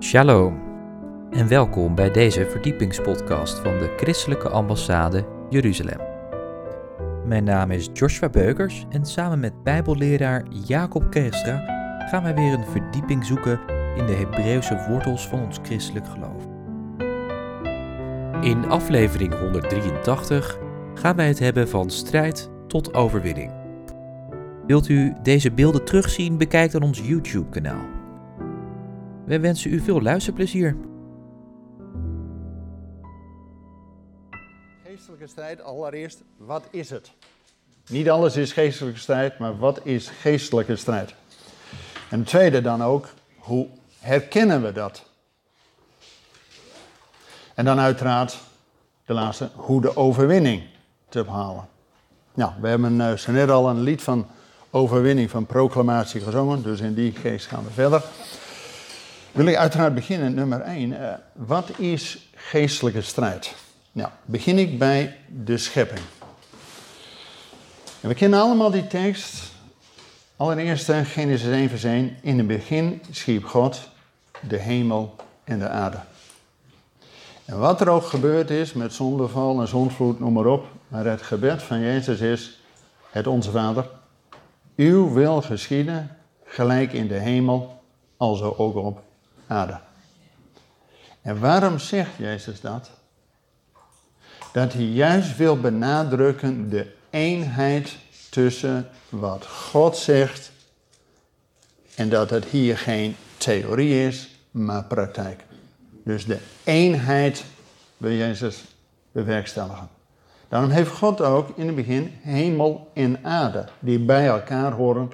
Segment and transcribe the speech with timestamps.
[0.00, 0.60] Shalom
[1.30, 6.00] en welkom bij deze verdiepingspodcast van de Christelijke Ambassade Jeruzalem.
[7.26, 11.56] Mijn naam is Joshua Beukers en samen met Bijbelleraar Jacob Kerstra
[12.10, 13.60] gaan wij weer een verdieping zoeken
[13.96, 16.46] in de Hebreeuwse wortels van ons christelijk geloof.
[18.44, 20.58] In aflevering 183
[20.94, 23.52] gaan wij het hebben van strijd tot overwinning.
[24.66, 26.36] Wilt u deze beelden terugzien?
[26.36, 27.97] Bekijk dan ons YouTube-kanaal.
[29.28, 30.76] We wensen u veel luisterplezier.
[34.84, 37.10] Geestelijke strijd, allereerst, wat is het?
[37.88, 41.14] Niet alles is geestelijke strijd, maar wat is geestelijke strijd?
[42.10, 43.66] En tweede dan ook, hoe
[43.98, 45.04] herkennen we dat?
[47.54, 48.38] En dan uiteraard,
[49.06, 50.62] de laatste, hoe de overwinning
[51.08, 51.68] te behalen.
[52.34, 54.26] Nou, we hebben zo net al een lied van
[54.70, 58.02] overwinning, van proclamatie gezongen, dus in die geest gaan we verder.
[59.38, 60.90] Wil ik uiteraard beginnen, nummer 1.
[60.90, 63.54] Uh, wat is geestelijke strijd?
[63.92, 66.00] Nou, begin ik bij de schepping.
[68.00, 69.42] En we kennen allemaal die tekst.
[70.36, 72.16] Allereerst Genesis 1 vers 1.
[72.20, 73.88] In het begin schiep God
[74.48, 75.98] de hemel en de aarde.
[77.44, 80.66] En wat er ook gebeurd is met zondeval en zondvloed, noem maar op.
[80.88, 82.60] Maar het gebed van Jezus is,
[83.10, 83.88] het onze Vader.
[84.76, 87.82] Uw wil geschieden, gelijk in de hemel,
[88.16, 89.06] alzo ook op
[89.48, 89.78] aarde.
[91.22, 92.90] En waarom zegt Jezus dat?
[94.52, 97.96] Dat hij juist wil benadrukken de eenheid
[98.30, 100.52] tussen wat God zegt
[101.94, 105.44] en dat het hier geen theorie is, maar praktijk.
[106.04, 107.44] Dus de eenheid
[107.96, 108.64] wil Jezus
[109.12, 109.88] bewerkstelligen.
[110.48, 115.12] Daarom heeft God ook in het begin hemel en aarde, die bij elkaar horen,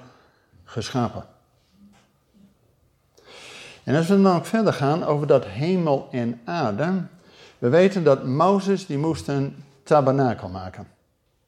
[0.64, 1.24] geschapen.
[3.84, 7.02] En als we dan ook verder gaan over dat hemel en aarde,
[7.58, 10.86] we weten dat Mozes die moest een tabernakel maken.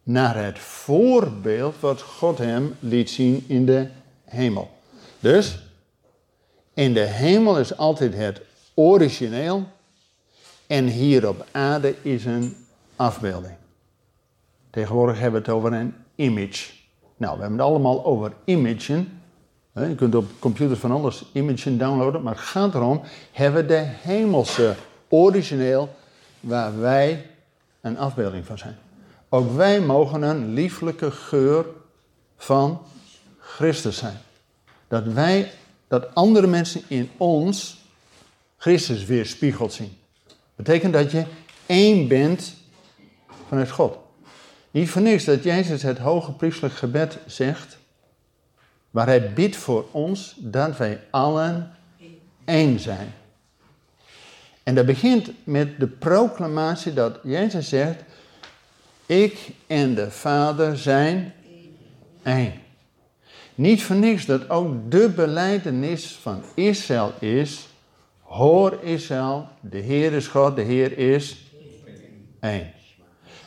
[0.02, 3.88] Naar het voorbeeld wat God hem liet zien in de
[4.24, 4.70] hemel.
[5.20, 5.62] Dus,
[6.74, 8.40] in de hemel is altijd het
[8.74, 9.66] origineel
[10.66, 12.56] en hier op aarde is een
[12.96, 13.54] afbeelding.
[14.70, 16.72] Tegenwoordig hebben we het over een image.
[17.16, 19.15] Nou, we hebben het allemaal over imagen.
[19.84, 23.84] Je kunt op computers van alles imagen downloaden, maar het gaat erom, hebben we de
[23.84, 24.74] hemelse
[25.08, 25.96] origineel
[26.40, 27.26] waar wij
[27.80, 28.76] een afbeelding van zijn.
[29.28, 31.66] Ook wij mogen een lieflijke geur
[32.36, 32.82] van
[33.38, 34.18] Christus zijn.
[34.88, 35.50] Dat wij,
[35.88, 37.84] dat andere mensen in ons
[38.56, 39.96] Christus weer spiegeld zien.
[40.54, 41.24] Betekent dat je
[41.66, 42.54] één bent
[43.48, 43.96] vanuit God.
[44.70, 47.78] Niet voor niks dat Jezus het hoge priestelijk gebed zegt,
[48.96, 51.70] waar hij bidt voor ons dat wij allen
[52.44, 53.14] één zijn.
[54.62, 58.02] En dat begint met de proclamatie dat Jezus zegt,
[59.06, 61.32] ik en de Vader zijn
[62.22, 62.52] één.
[63.54, 67.68] Niet voor niks dat ook de beleidenis van Israël is,
[68.22, 71.36] hoor Israël, de Heer is God, de Heer is
[72.40, 72.72] één.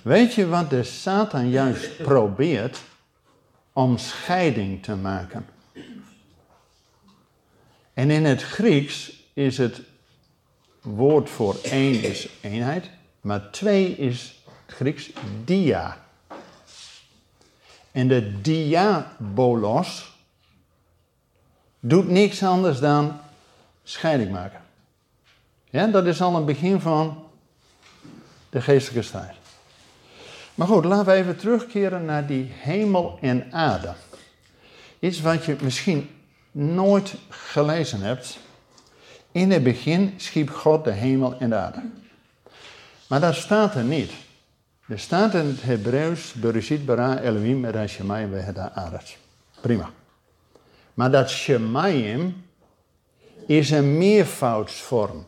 [0.01, 2.81] Weet je wat de Satan juist probeert?
[3.73, 5.45] Om scheiding te maken.
[7.93, 9.81] En in het Grieks is het
[10.81, 12.89] woord voor één is eenheid,
[13.21, 15.11] maar twee is het Grieks
[15.43, 15.97] dia.
[17.91, 20.17] En de diabolos
[21.79, 23.19] doet niks anders dan
[23.83, 24.61] scheiding maken.
[25.69, 27.23] Ja, dat is al een begin van
[28.49, 29.38] de geestelijke strijd.
[30.59, 33.93] Maar goed, laten we even terugkeren naar die hemel en aarde.
[34.99, 36.09] Iets wat je misschien
[36.51, 38.39] nooit gelezen hebt.
[39.31, 41.81] In het begin schiep God de hemel en de aarde.
[43.07, 44.11] Maar dat staat er niet.
[44.87, 49.17] Er staat in het Hebreeuws, Bereshit bara Elohim et ha-shemayim ve'het
[49.61, 49.89] Prima.
[50.93, 52.43] Maar dat shemayim
[53.47, 55.25] is een meervoudsvorm.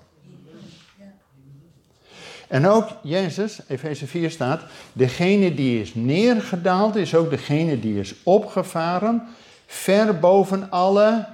[2.52, 4.62] En ook Jezus, Efeze 4 staat,
[4.94, 9.28] degene die is neergedaald is ook degene die is opgevaren,
[9.66, 11.28] ver boven alle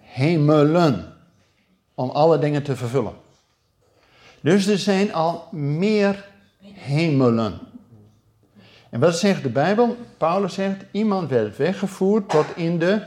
[0.00, 1.14] hemelen,
[1.94, 3.12] om alle dingen te vervullen.
[4.40, 6.24] Dus er zijn al meer
[6.62, 7.58] hemelen.
[8.90, 9.96] En wat zegt de Bijbel?
[10.16, 13.02] Paulus zegt, iemand werd weggevoerd tot in de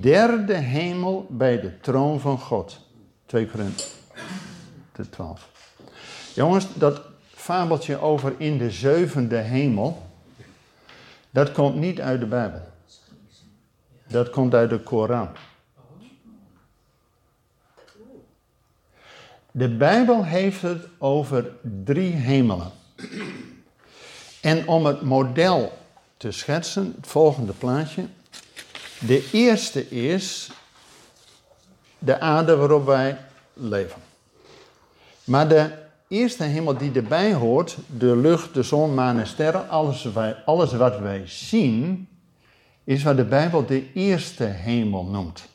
[0.00, 2.78] derde hemel bij de troon van God.
[3.26, 3.84] 2 Korinthe
[5.10, 5.49] 12.
[6.34, 7.00] Jongens, dat
[7.34, 10.06] fabeltje over in de zevende hemel,
[11.30, 12.68] dat komt niet uit de Bijbel.
[14.08, 15.28] Dat komt uit de Koran.
[19.50, 21.50] De Bijbel heeft het over
[21.84, 22.70] drie hemelen.
[24.40, 25.78] En om het model
[26.16, 28.06] te schetsen, het volgende plaatje.
[28.98, 30.50] De eerste is
[31.98, 33.18] de aarde waarop wij
[33.52, 34.00] leven.
[35.24, 40.06] Maar de eerste hemel die erbij hoort, de lucht, de zon, maan en sterren, alles,
[40.44, 42.08] alles wat wij zien,
[42.84, 45.48] is wat de Bijbel de eerste hemel noemt.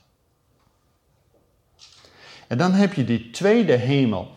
[2.48, 4.32] En dan heb je die tweede hemel,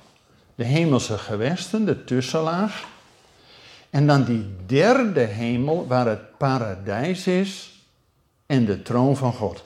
[0.54, 2.86] de hemelse gewesten, de tussenlaag.
[3.90, 7.82] En dan die derde hemel, waar het paradijs is
[8.46, 9.64] en de troon van God.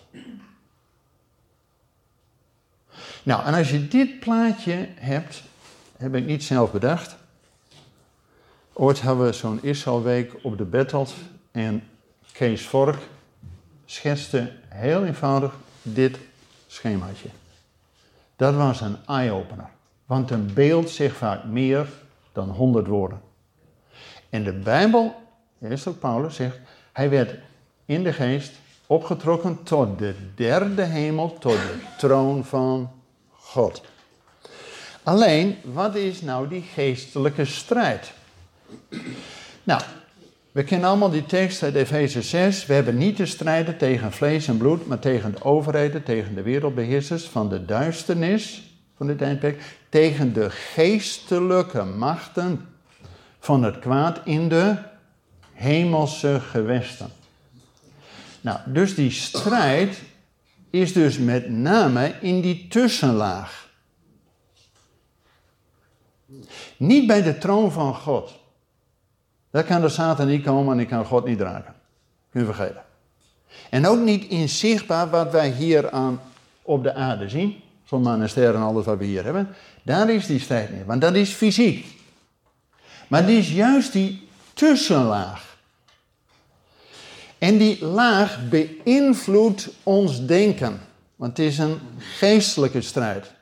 [3.23, 5.43] Nou, en als je dit plaatje hebt,
[6.03, 7.17] heb ik niet zelf bedacht.
[8.73, 11.15] Ooit hadden we zo'n Israëlweek op de Bettels
[11.51, 11.83] en
[12.33, 12.99] Kees Vork
[13.85, 16.19] schetste heel eenvoudig dit
[16.67, 17.29] schemaatje.
[18.37, 19.69] Dat was een eye-opener,
[20.07, 21.89] want een beeld zegt vaak meer
[22.33, 23.21] dan honderd woorden.
[24.31, 25.15] En de Bijbel,
[25.61, 26.59] eerst ook Paulus zegt,
[26.93, 27.35] hij werd
[27.85, 28.53] in de geest
[28.87, 32.91] opgetrokken tot de derde hemel, tot de troon van
[33.31, 33.83] God.
[35.03, 38.13] Alleen, wat is nou die geestelijke strijd?
[39.63, 39.83] Nou,
[40.53, 42.67] we kennen allemaal die tekst uit Efeze 6.
[42.67, 46.43] We hebben niet te strijden tegen vlees en bloed, maar tegen de overheden, tegen de
[46.43, 48.63] wereldbeheersers van de duisternis
[48.97, 52.69] van dit tijdperk, tegen de geestelijke machten
[53.41, 54.75] van het kwaad in de
[55.53, 57.11] hemelse gewesten.
[58.41, 60.03] Nou, dus die strijd
[60.71, 63.71] is dus met name in die tussenlaag.
[66.77, 68.41] Niet bij de troon van God.
[69.51, 71.75] Daar kan de Satan niet komen en ik kan God niet raken.
[72.31, 72.83] Kun je vergeten.
[73.71, 76.21] En ook niet inzichtbaar wat wij hier aan
[76.63, 77.61] op de aarde zien.
[77.85, 79.49] Zon, maan en sterren en alles wat we hier hebben.
[79.83, 80.87] Daar is die strijd niet.
[80.87, 81.87] Want dat is fysiek.
[83.09, 85.57] Maar die is juist die tussenlaag.
[87.39, 90.81] En die laag beïnvloedt ons denken.
[91.17, 93.33] Want het is een geestelijke strijd.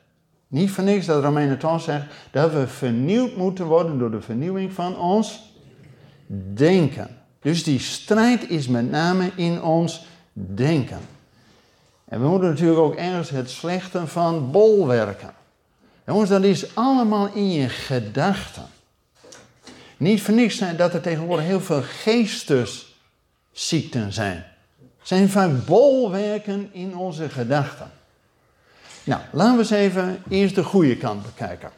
[0.51, 4.73] Niet voor niks dat Romeinen 12 zegt dat we vernieuwd moeten worden door de vernieuwing
[4.73, 5.53] van ons
[6.53, 7.17] denken.
[7.41, 10.99] Dus die strijd is met name in ons denken.
[12.05, 15.33] En we moeten natuurlijk ook ergens het slechte van bolwerken.
[16.05, 18.65] Jongens, dat is allemaal in je gedachten.
[19.97, 24.43] Niet voor niks zijn dat er tegenwoordig heel veel geestesziekten zijn.
[25.01, 27.91] Zijn vaak bolwerken in onze gedachten.
[29.03, 31.71] Nou, laten we eens even eerst de goede kant bekijken.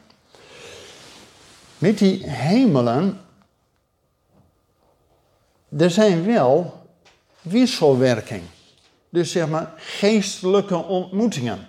[1.78, 3.20] Met die hemelen,
[5.78, 6.82] er zijn wel
[7.40, 8.42] wisselwerking.
[9.08, 11.68] Dus zeg maar geestelijke ontmoetingen.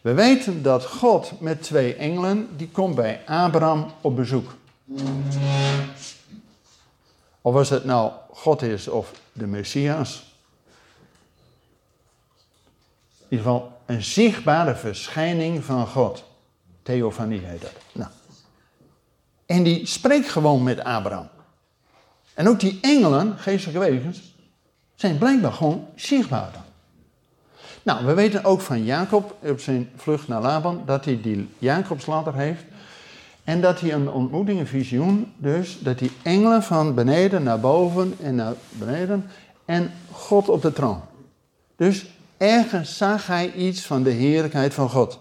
[0.00, 4.54] We weten dat God met twee engelen, die komt bij Abraham op bezoek.
[7.40, 10.34] Of als het nou God is of de Messias.
[13.18, 16.24] In ieder geval een zichtbare verschijning van God.
[16.82, 17.72] Theofanie heet dat.
[17.92, 18.10] Nou.
[19.46, 21.28] En die spreekt gewoon met Abraham.
[22.34, 24.34] En ook die engelen, geestelijke wezens,
[24.94, 26.62] zijn blijkbaar gewoon zichtbaar dan.
[27.82, 32.34] Nou, we weten ook van Jacob op zijn vlucht naar Laban dat hij die Jacobsladder
[32.34, 32.64] heeft.
[33.44, 38.14] En dat hij een ontmoeting, een visioen, dus dat die engelen van beneden naar boven
[38.20, 39.30] en naar beneden
[39.64, 41.00] en God op de troon.
[41.76, 42.06] Dus
[42.42, 45.20] ergens zag hij iets van de heerlijkheid van God.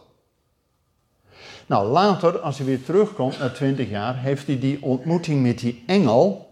[1.66, 5.84] Nou, later, als hij weer terugkomt na twintig jaar, heeft hij die ontmoeting met die
[5.88, 6.50] engel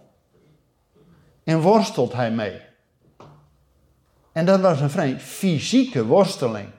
[1.43, 2.61] en worstelt hij mee.
[4.31, 6.69] En dat was een vrij fysieke worsteling.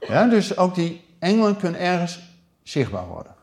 [0.00, 2.20] Ja, dus ook die engelen kunnen ergens
[2.62, 3.34] zichtbaar worden.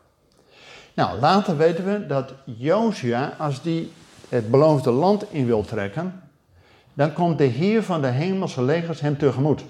[0.94, 3.92] Nou, later weten we dat Josia, als die
[4.28, 6.29] het beloofde land in wil trekken,
[6.94, 9.64] dan komt de Heer van de hemelse legers hem tegemoet.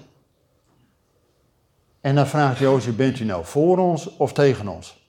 [2.01, 4.99] En dan vraagt Jozef, bent u nou voor ons of tegen ons?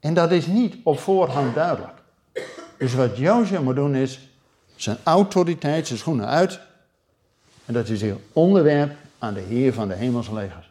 [0.00, 2.02] En dat is niet op voorhand duidelijk.
[2.78, 4.28] Dus wat Jozef moet doen is
[4.76, 6.60] zijn autoriteit, zijn schoenen uit.
[7.64, 10.70] En dat hij zich onderwerpt aan de Heer van de hemelse legers.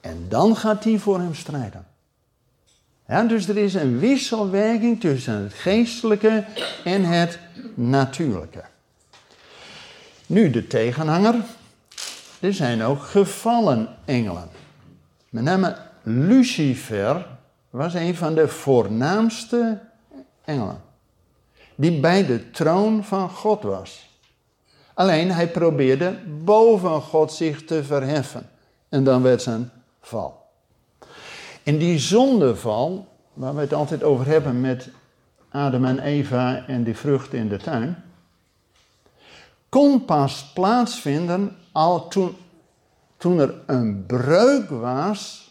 [0.00, 1.86] En dan gaat hij voor hem strijden.
[3.08, 6.44] Ja, dus er is een wisselwerking tussen het geestelijke
[6.84, 7.38] en het
[7.74, 8.64] natuurlijke.
[10.30, 11.34] Nu de tegenhanger.
[12.40, 14.48] Er zijn ook gevallen engelen.
[15.28, 17.26] Met name Lucifer
[17.70, 19.78] was een van de voornaamste
[20.44, 20.80] engelen.
[21.74, 24.18] Die bij de troon van God was.
[24.94, 28.50] Alleen hij probeerde boven God zich te verheffen.
[28.88, 29.70] En dan werd een
[30.00, 30.46] val.
[31.62, 34.88] En die zondeval, waar we het altijd over hebben met
[35.48, 38.09] Adam en Eva en die vrucht in de tuin,
[39.70, 42.36] kon pas plaatsvinden al toen,
[43.16, 45.50] toen er een breuk was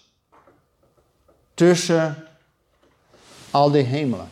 [1.53, 2.27] tussen
[3.51, 4.29] al die hemelen.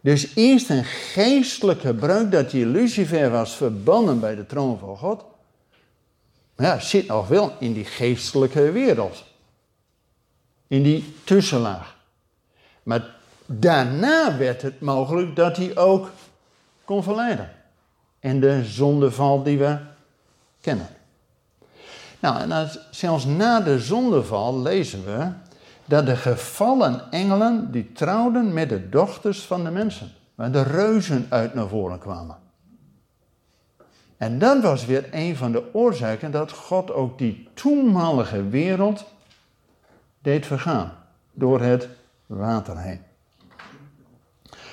[0.00, 5.24] Dus eerst een geestelijke breuk dat die Lucifer was verbannen bij de troon van God.
[6.56, 9.24] Maar ja, zit nog wel in die geestelijke wereld.
[10.66, 11.96] In die tussenlaag.
[12.82, 13.14] Maar
[13.46, 16.10] daarna werd het mogelijk dat hij ook
[16.84, 17.63] kon verleiden.
[18.24, 19.78] En de zondeval die we
[20.60, 20.86] kennen.
[22.20, 25.28] Nou, en zelfs na de zondeval lezen we
[25.84, 30.12] dat de gevallen engelen die trouwden met de dochters van de mensen.
[30.34, 32.36] Waar de reuzen uit naar voren kwamen.
[34.16, 39.04] En dat was weer een van de oorzaken dat God ook die toenmalige wereld
[40.22, 40.92] deed vergaan.
[41.32, 41.88] Door het
[42.26, 43.00] water heen.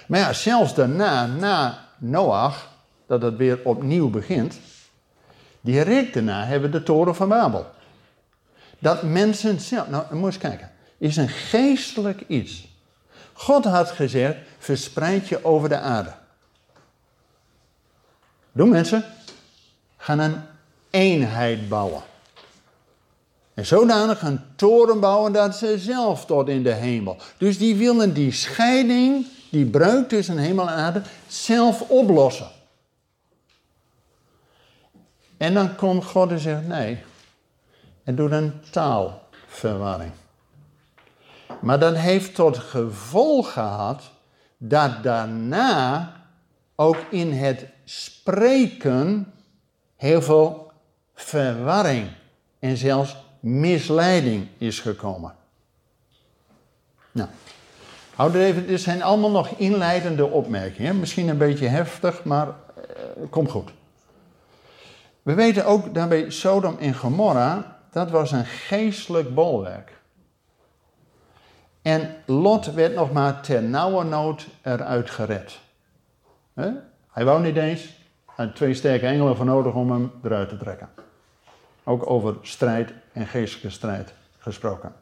[0.07, 2.70] Maar ja, zelfs daarna, na Noach,
[3.11, 4.59] dat het weer opnieuw begint,
[5.61, 7.65] direct daarna hebben we de toren van Babel.
[8.79, 12.67] Dat mensen zelf, nou moet eens kijken, is een geestelijk iets.
[13.33, 16.13] God had gezegd, verspreid je over de aarde.
[18.51, 19.03] Doe mensen,
[19.97, 20.41] gaan een
[20.89, 22.01] eenheid bouwen.
[23.53, 27.17] En zodanig een toren bouwen dat ze zelf tot in de hemel.
[27.37, 32.59] Dus die willen die scheiding, die breuk tussen hemel en aarde, zelf oplossen.
[35.41, 37.03] En dan komt God en zegt nee.
[38.03, 40.11] En doet een taalverwarring.
[41.61, 44.11] Maar dat heeft tot gevolg gehad
[44.57, 46.11] dat daarna
[46.75, 49.33] ook in het spreken
[49.95, 50.71] heel veel
[51.13, 52.09] verwarring
[52.59, 55.35] en zelfs misleiding is gekomen.
[57.11, 57.29] Nou,
[58.15, 60.99] houd er even, dit zijn allemaal nog inleidende opmerkingen.
[60.99, 62.53] Misschien een beetje heftig, maar uh,
[63.29, 63.71] komt goed.
[65.21, 69.99] We weten ook dat bij Sodom en Gomorra, dat was een geestelijk bolwerk.
[71.81, 75.59] En Lot werd nog maar ter nauwe nood eruit gered.
[77.11, 77.99] Hij wou niet eens.
[78.25, 80.89] Had twee sterke engelen voor nodig om hem eruit te trekken.
[81.83, 84.93] Ook over strijd en geestelijke strijd gesproken.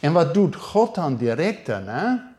[0.00, 2.33] En wat doet God dan direct daarna?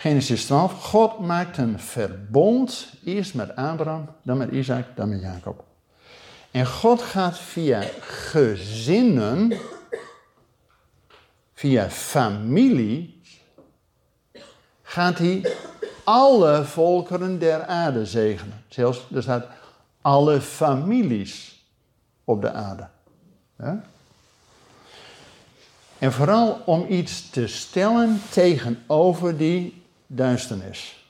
[0.00, 0.72] Genesis 12.
[0.72, 5.64] God maakt een verbond, eerst met Abraham, dan met Isaac, dan met Jacob.
[6.50, 9.52] En God gaat via gezinnen
[11.54, 13.20] via familie,
[14.82, 15.54] gaat hij
[16.04, 18.64] alle volkeren der aarde zegenen.
[18.68, 19.46] Zelfs, er staat
[20.00, 21.64] alle families
[22.24, 22.88] op de aarde.
[23.58, 23.82] Ja?
[25.98, 29.79] En vooral om iets te stellen tegenover die
[30.12, 31.04] duisternis.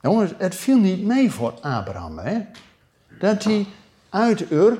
[0.00, 2.40] Jongens, het viel niet mee voor Abraham, hè?
[3.18, 3.66] Dat hij
[4.08, 4.70] uit Ur,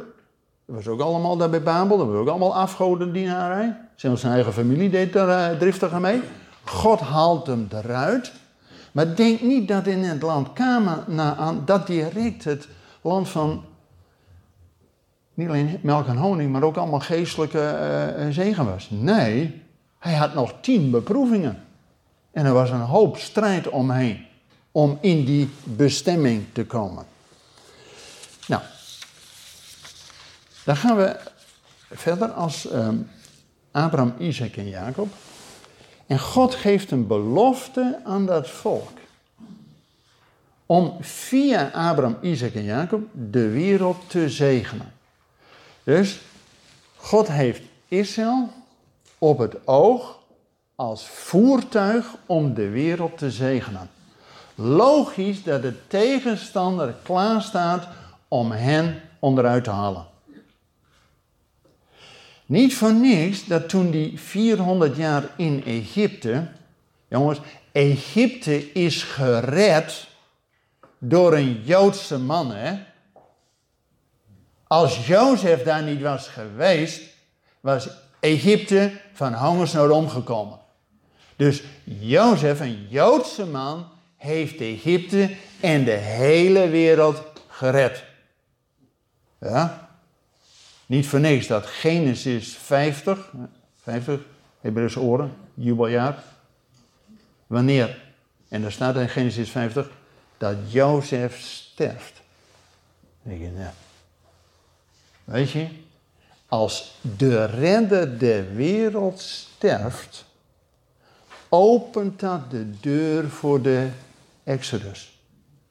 [0.65, 3.77] dat was ook allemaal daar bij Babel, dat was ook allemaal afgodendienaarij.
[3.95, 6.23] Zelfs zijn eigen familie deed daar uh, driftig aan mee.
[6.65, 8.33] God haalt hem eruit.
[8.93, 12.69] Maar denk niet dat in het land Canaan dat direct het
[13.01, 13.65] land van
[15.35, 17.79] niet alleen melk en honing, maar ook allemaal geestelijke
[18.19, 18.89] uh, zegen was.
[18.91, 19.63] Nee,
[19.99, 21.63] hij had nog tien beproevingen.
[22.35, 24.26] En er was een hoop strijd omheen
[24.73, 27.07] om in die bestemming te komen.
[28.47, 28.62] Nou,
[30.64, 31.17] dan gaan we
[31.91, 32.97] verder als ehm,
[33.71, 35.09] Abraham, Isaac en Jacob.
[36.07, 38.99] En God geeft een belofte aan dat volk.
[40.67, 44.93] Om via Abraham, Isaac en Jacob de wereld te zegenen.
[45.83, 46.21] Dus
[46.97, 48.50] God heeft Israël
[49.19, 50.19] op het oog
[50.76, 53.90] als voertuig om de wereld te zegenen.
[54.54, 57.88] Logisch dat de tegenstander klaar staat
[58.28, 60.07] om hen onderuit te halen.
[62.47, 66.49] Niet voor niks dat toen die 400 jaar in Egypte,
[67.09, 67.38] jongens,
[67.73, 70.07] Egypte is gered
[70.99, 72.78] door een Joodse man, hè?
[74.66, 77.02] Als Jozef daar niet was geweest,
[77.61, 77.88] was
[78.21, 80.59] Egypte van hongersnood omgekomen.
[81.37, 88.05] Dus Jozef, een Joodse man, heeft Egypte en de hele wereld gered.
[89.41, 89.88] Ja?
[90.87, 93.33] Niet voor niks dat Genesis 50,
[93.83, 94.21] 50,
[94.61, 96.23] Hebreeuwse oren, jubeljaar.
[97.47, 98.03] Wanneer,
[98.49, 99.91] en daar staat in Genesis 50,
[100.38, 102.21] dat Jozef sterft.
[103.23, 103.73] je, nou,
[105.25, 105.69] weet je,
[106.49, 110.25] als de redder der wereld sterft,
[111.55, 113.89] opent dat de deur voor de
[114.45, 115.19] Exodus.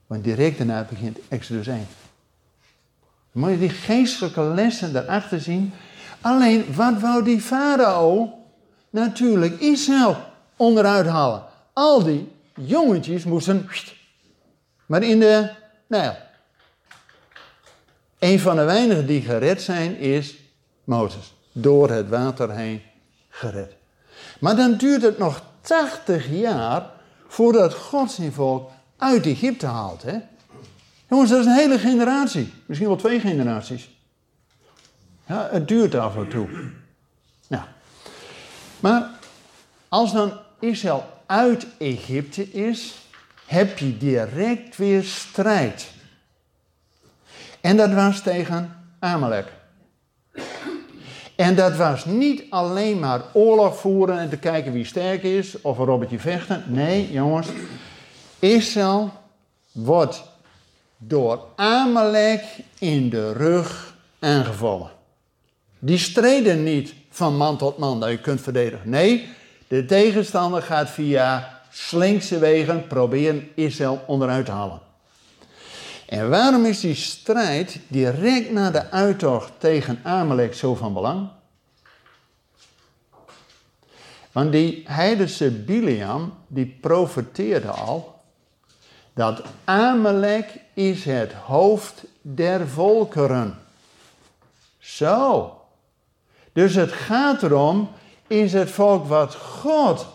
[0.07, 1.87] Want direct daarna begint Exodus 1.
[3.31, 5.73] Moet je die geestelijke lessen daarachter zien?
[6.21, 8.33] Alleen, wat wou die farao?
[8.89, 10.17] Natuurlijk Israël
[10.55, 11.43] onderuit halen.
[11.73, 13.69] Al die jongetjes moesten...
[14.85, 15.49] Maar in de
[15.87, 16.15] Nijl.
[18.19, 20.35] Een van de weinigen die gered zijn is
[20.83, 21.33] Mozes.
[21.51, 22.81] Door het water heen
[23.29, 23.75] gered.
[24.39, 26.89] Maar dan duurt het nog 80 jaar
[27.27, 30.01] voordat God zijn volk uit Egypte haalt.
[30.01, 30.17] Hè?
[31.09, 32.53] Jongens, dat is een hele generatie.
[32.65, 33.89] Misschien wel twee generaties.
[35.25, 36.47] Ja, het duurt af en toe.
[38.83, 39.09] Maar
[39.89, 42.95] als dan Israël uit Egypte is,
[43.45, 45.91] heb je direct weer strijd.
[47.61, 49.51] En dat was tegen Amalek.
[51.35, 55.77] En dat was niet alleen maar oorlog voeren en te kijken wie sterk is of
[55.77, 56.63] een robbertje vechten.
[56.67, 57.47] Nee, jongens.
[58.39, 59.11] Israël
[59.71, 60.23] wordt
[60.97, 62.43] door Amalek
[62.79, 64.89] in de rug aangevallen.
[65.79, 68.89] Die streden niet van man tot man dat je kunt verdedigen.
[68.89, 69.27] Nee,
[69.67, 74.79] de tegenstander gaat via slinkse wegen proberen Israël onderuit te halen.
[76.07, 81.29] En waarom is die strijd direct na de uittocht tegen Amalek zo van belang?
[84.31, 88.21] Want die heidense Biliam, die profeteerde al
[89.13, 93.57] dat Amalek is het hoofd der volkeren.
[94.79, 95.57] Zo.
[96.53, 97.89] Dus het gaat erom,
[98.27, 100.07] is het volk wat God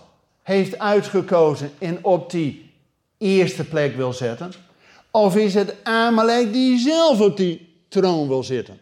[0.43, 2.75] heeft uitgekozen en op die
[3.19, 4.53] eerste plek wil zetten?
[5.19, 8.81] Of is het Amalek die zelf op die troon wil zitten?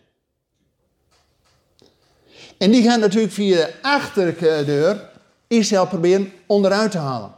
[2.59, 5.11] En die gaan natuurlijk via de achterdeur
[5.47, 7.35] Israël proberen onderuit te halen.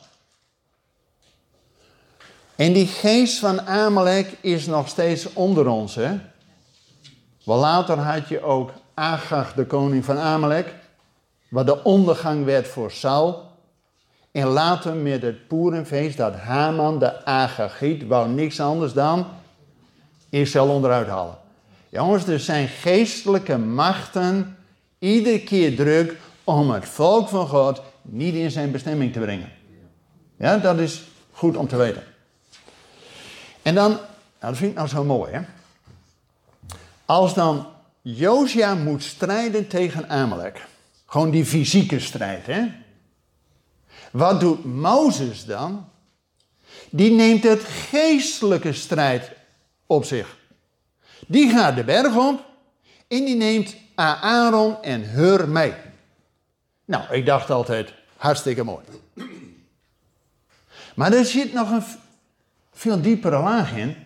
[2.56, 5.94] En die geest van Amalek is nog steeds onder ons.
[5.94, 6.18] Hè?
[7.44, 10.74] Wel later had je ook Agag, de koning van Amalek,
[11.48, 13.47] wat de ondergang werd voor Saul.
[14.32, 19.26] En later met het Poerenfeest dat Haman, de Agagiet, wou niks anders dan
[20.28, 21.36] Israël onderuit halen.
[21.88, 24.56] Jongens, er zijn geestelijke machten
[24.98, 29.52] iedere keer druk om het volk van God niet in zijn bestemming te brengen.
[30.38, 32.02] Ja, dat is goed om te weten.
[33.62, 34.02] En dan, nou
[34.40, 35.40] dat vind ik nou zo mooi hè.
[37.04, 37.66] Als dan
[38.02, 40.66] Josia moet strijden tegen Amalek.
[41.06, 42.66] Gewoon die fysieke strijd hè.
[44.12, 45.88] Wat doet Mozes dan?
[46.90, 49.30] Die neemt het geestelijke strijd
[49.86, 50.36] op zich.
[51.26, 52.44] Die gaat de berg op
[53.08, 55.74] en die neemt Aaron en Hur mee.
[56.84, 58.84] Nou, ik dacht altijd, hartstikke mooi.
[60.94, 61.82] Maar er zit nog een
[62.72, 63.96] veel diepere laag in.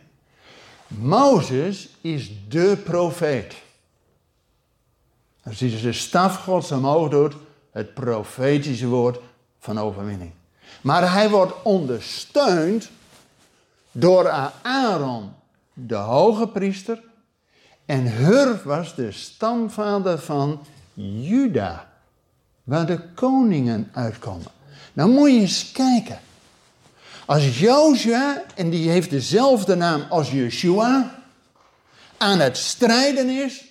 [0.87, 3.55] Mozes is de profeet.
[5.43, 7.35] Als hij de staf gods omhoog doet,
[7.71, 9.19] het profetische woord
[9.63, 10.33] van overwinning.
[10.81, 12.91] Maar hij wordt ondersteund
[13.93, 14.31] door
[14.63, 15.33] Aaron,
[15.73, 17.03] de hoge priester.
[17.87, 21.93] En Hur was de stamvader van Juda,
[22.65, 24.51] waar de koningen uitkomen.
[24.93, 26.21] Nou moet je eens kijken.
[27.27, 31.21] Als Jozua, en die heeft dezelfde naam als Yeshua,
[32.17, 33.65] aan het strijden is,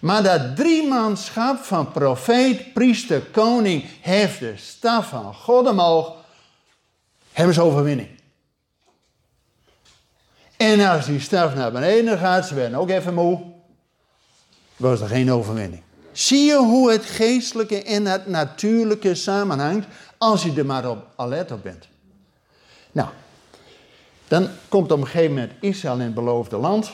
[0.00, 6.14] maar dat driemanschap van profeet, priester, koning heeft de staf van God omhoog,
[7.32, 8.08] hebben ze overwinning.
[10.56, 13.40] En als die staf naar beneden gaat, ze ook even moe,
[14.76, 15.82] was er geen overwinning.
[16.12, 19.86] Zie je hoe het geestelijke en het natuurlijke samenhangt
[20.18, 21.88] als je er maar op alert op bent.
[22.92, 23.08] Nou,
[24.28, 26.90] dan komt op een gegeven moment Israël in het beloofde land.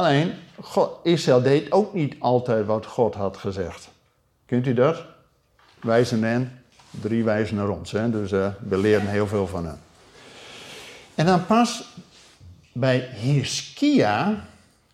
[0.00, 3.88] Alleen, God, Israël deed ook niet altijd wat God had gezegd.
[4.46, 5.04] Kunt u dat?
[5.80, 7.92] Wijzen en drie wijzen naar ons.
[7.92, 8.10] Hè?
[8.10, 9.80] Dus uh, we leren heel veel van hen.
[11.14, 11.84] En dan pas
[12.72, 14.44] bij Hiskia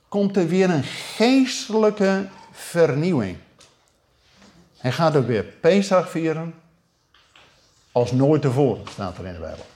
[0.08, 3.36] komt er weer een geestelijke vernieuwing.
[4.76, 6.54] Hij gaat ook weer Pesach vieren
[7.92, 9.66] als nooit tevoren, staat er in de Bijbel.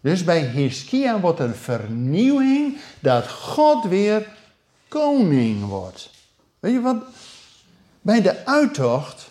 [0.00, 4.36] Dus bij Hiskia wordt een vernieuwing dat God weer
[4.88, 6.10] koning wordt.
[6.58, 6.96] Weet je wat?
[8.00, 9.30] Bij de uittocht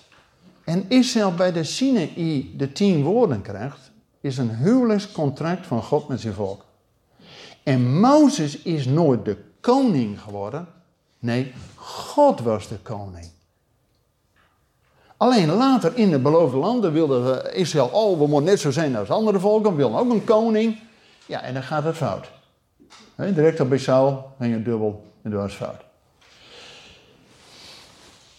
[0.64, 3.92] en Israël bij de Sinaï de tien woorden krijgt,
[4.22, 6.66] is een huwelijkscontract van God met zijn volk.
[7.64, 10.68] En Mozes is nooit de koning geworden,
[11.20, 13.30] Nee, God was de koning.
[15.18, 19.10] Alleen later in de beloofde landen wilde Israël, oh, we moeten net zo zijn als
[19.10, 20.80] andere volken, we willen ook een koning.
[21.26, 22.32] Ja, en dan gaat het fout.
[23.16, 25.82] direct op bij Saul ging het dubbel en dwars fout.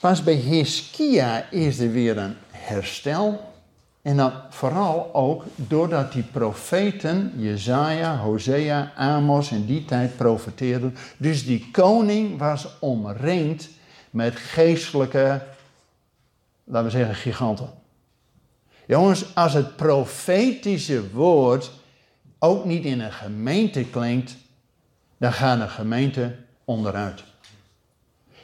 [0.01, 3.47] Pas bij Hiskia is er weer een herstel.
[4.03, 10.97] En dan vooral ook doordat die profeten, Jezaja, Hosea, Amos in die tijd profeteerden.
[11.17, 13.69] Dus die koning was omringd
[14.11, 15.43] met geestelijke,
[16.65, 17.71] laten we zeggen, giganten.
[18.87, 21.71] Jongens, als het profetische woord
[22.39, 24.37] ook niet in een gemeente klinkt,
[25.17, 26.37] dan gaat een gemeente
[26.69, 27.23] onderuit.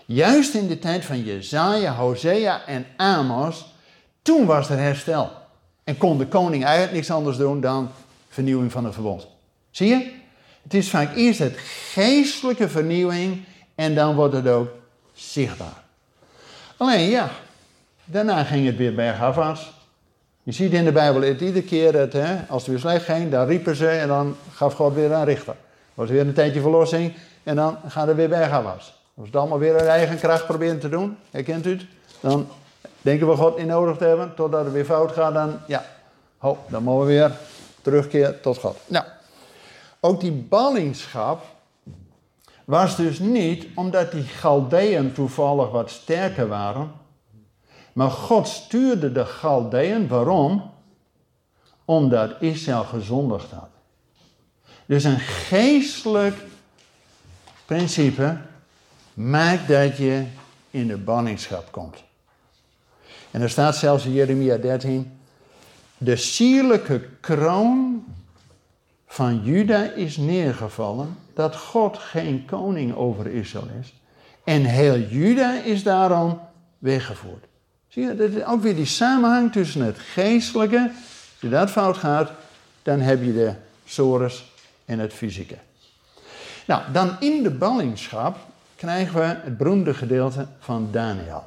[0.07, 3.75] Juist in de tijd van Jezaja, Hosea en Amos,
[4.23, 5.31] toen was er herstel.
[5.85, 7.91] En kon de koning eigenlijk niks anders doen dan
[8.29, 9.27] vernieuwing van het verbond.
[9.71, 10.11] Zie je?
[10.63, 11.57] Het is vaak eerst het
[11.93, 14.69] geestelijke vernieuwing en dan wordt het ook
[15.13, 15.83] zichtbaar.
[16.77, 17.31] Alleen ja,
[18.05, 19.73] daarna ging het weer bergafwaarts.
[20.43, 23.31] Je ziet in de Bijbel het iedere keer dat hè, als het weer slecht ging,
[23.31, 25.57] dan riepen ze en dan gaf God weer een richter.
[25.95, 27.13] was weer een tijdje verlossing
[27.45, 28.87] en dan gaat het weer bergafwaarts.
[28.87, 31.87] Als we het allemaal weer uit eigen kracht proberen te doen, herkent u het?
[32.21, 32.49] Dan
[33.03, 35.85] denken we God niet nodig te hebben, totdat het weer fout gaat, dan ja,
[36.39, 37.33] ho, dan mogen we weer
[37.83, 38.77] terugkeren tot God.
[38.87, 39.05] Nou,
[40.01, 41.45] ook die ballingschap
[42.65, 46.93] was dus niet omdat die Galdeën toevallig wat sterker waren,
[47.93, 50.71] maar God stuurde de Galdeën, waarom?
[51.85, 53.69] Omdat Israël gezondigd had.
[54.87, 56.37] Dus een geestelijk
[57.67, 58.37] principe
[59.15, 60.25] maakt dat je
[60.71, 62.03] in de ballingschap komt.
[63.31, 65.13] En er staat zelfs in Jeremia 13:
[65.99, 68.05] De sierlijke kroon
[69.07, 73.95] van Juda is neergevallen, dat God geen koning over Israël is.
[74.45, 76.41] En heel Juda is daarom
[76.79, 77.45] weggevoerd.
[77.89, 80.91] Zie je, dat is ook weer die samenhang tussen het geestelijke.
[80.91, 82.31] Als je dat fout gaat,
[82.83, 83.53] dan heb je de
[83.85, 84.53] sores
[84.85, 85.57] en het fysieke.
[86.65, 88.37] Nou, dan in de ballingschap
[88.77, 91.45] krijgen we het beroemde gedeelte van Daniel.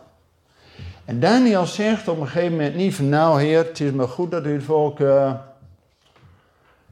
[1.06, 4.32] En Daniel zegt op een gegeven moment niet van nou heer, het is maar goed
[4.32, 5.34] dat u het volk uh,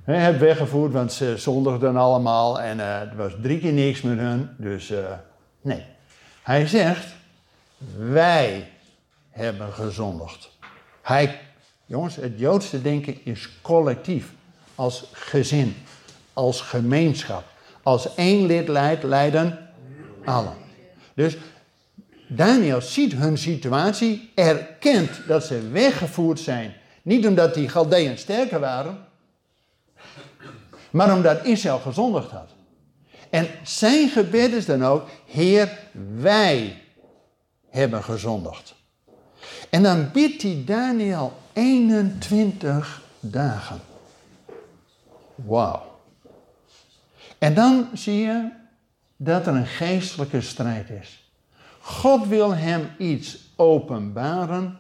[0.04, 4.50] hebt weggevoerd, want ze zondigden allemaal en uh, er was drie keer niks met hun.
[4.58, 4.98] Dus uh,
[5.62, 5.84] nee.
[6.44, 7.06] Hij zegt,
[7.98, 8.70] wij
[9.30, 10.50] hebben gezondigd.
[11.02, 11.40] Hij,
[11.86, 14.32] jongens, het Joodse denken is collectief,
[14.76, 15.76] als gezin,
[16.34, 17.44] als gemeenschap.
[17.86, 19.70] Als één lid leidt, leiden
[20.24, 20.54] allen.
[21.14, 21.38] Dus
[22.28, 26.74] Daniel ziet hun situatie, erkent dat ze weggevoerd zijn.
[27.02, 28.98] Niet omdat die Galdeën sterker waren,
[30.90, 32.50] maar omdat Israël gezondigd had.
[33.30, 35.80] En zijn gebed is dan ook, Heer,
[36.18, 36.82] wij
[37.70, 38.76] hebben gezondigd.
[39.70, 43.80] En dan bidt hij Daniel 21 dagen.
[45.36, 45.95] Wauw.
[47.38, 48.50] En dan zie je
[49.18, 51.32] dat er een geestelijke strijd is.
[51.80, 54.78] God wil hem iets openbaren.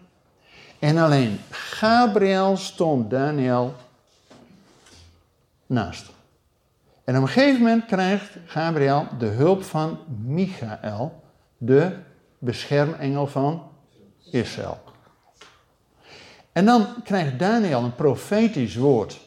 [0.80, 3.76] En alleen Gabriel stond Daniel
[5.66, 6.14] naast.
[7.04, 11.24] En op een gegeven moment krijgt Gabriel de hulp van Michael,
[11.58, 11.98] de
[12.38, 13.64] beschermengel van
[14.32, 14.84] Israël.
[16.52, 19.20] En dan krijgt Daniel een profetisch woord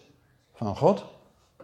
[0.54, 1.04] van God.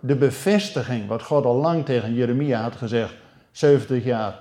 [0.06, 3.14] De bevestiging wat God al lang tegen Jeremia had gezegd,
[3.50, 4.40] 70 jaar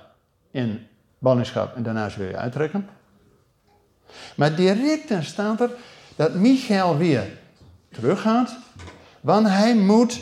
[0.50, 0.86] in
[1.18, 2.88] ballingschap en daarna zul je uittrekken.
[4.34, 5.70] Maar direct dan staat er
[6.16, 7.24] dat Michael weer
[7.90, 8.56] teruggaat,
[9.20, 10.20] want hij moet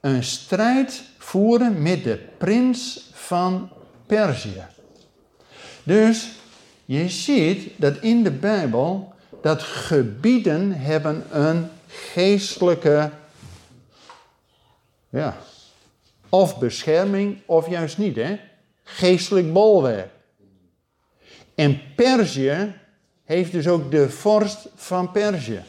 [0.00, 3.68] een strijd voeren met de prins van
[4.06, 4.64] Perzië.
[5.82, 6.32] Dus
[6.84, 13.10] je ziet dat in de Bijbel dat gebieden hebben een geestelijke,
[15.14, 15.36] ja,
[16.28, 18.38] of bescherming of juist niet, hè?
[18.82, 20.10] Geestelijk bolwerk.
[21.54, 22.74] En Perzië
[23.24, 25.62] heeft dus ook de vorst van Perzië.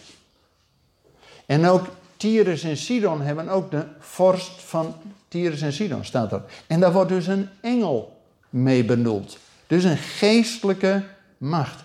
[1.46, 1.86] En ook
[2.18, 4.96] Tyrus en Sidon hebben ook de vorst van
[5.28, 6.42] Tyrus en Sidon, staat er.
[6.68, 9.38] En daar wordt dus een engel mee bedoeld.
[9.68, 11.04] Dus een geestelijke
[11.38, 11.84] macht.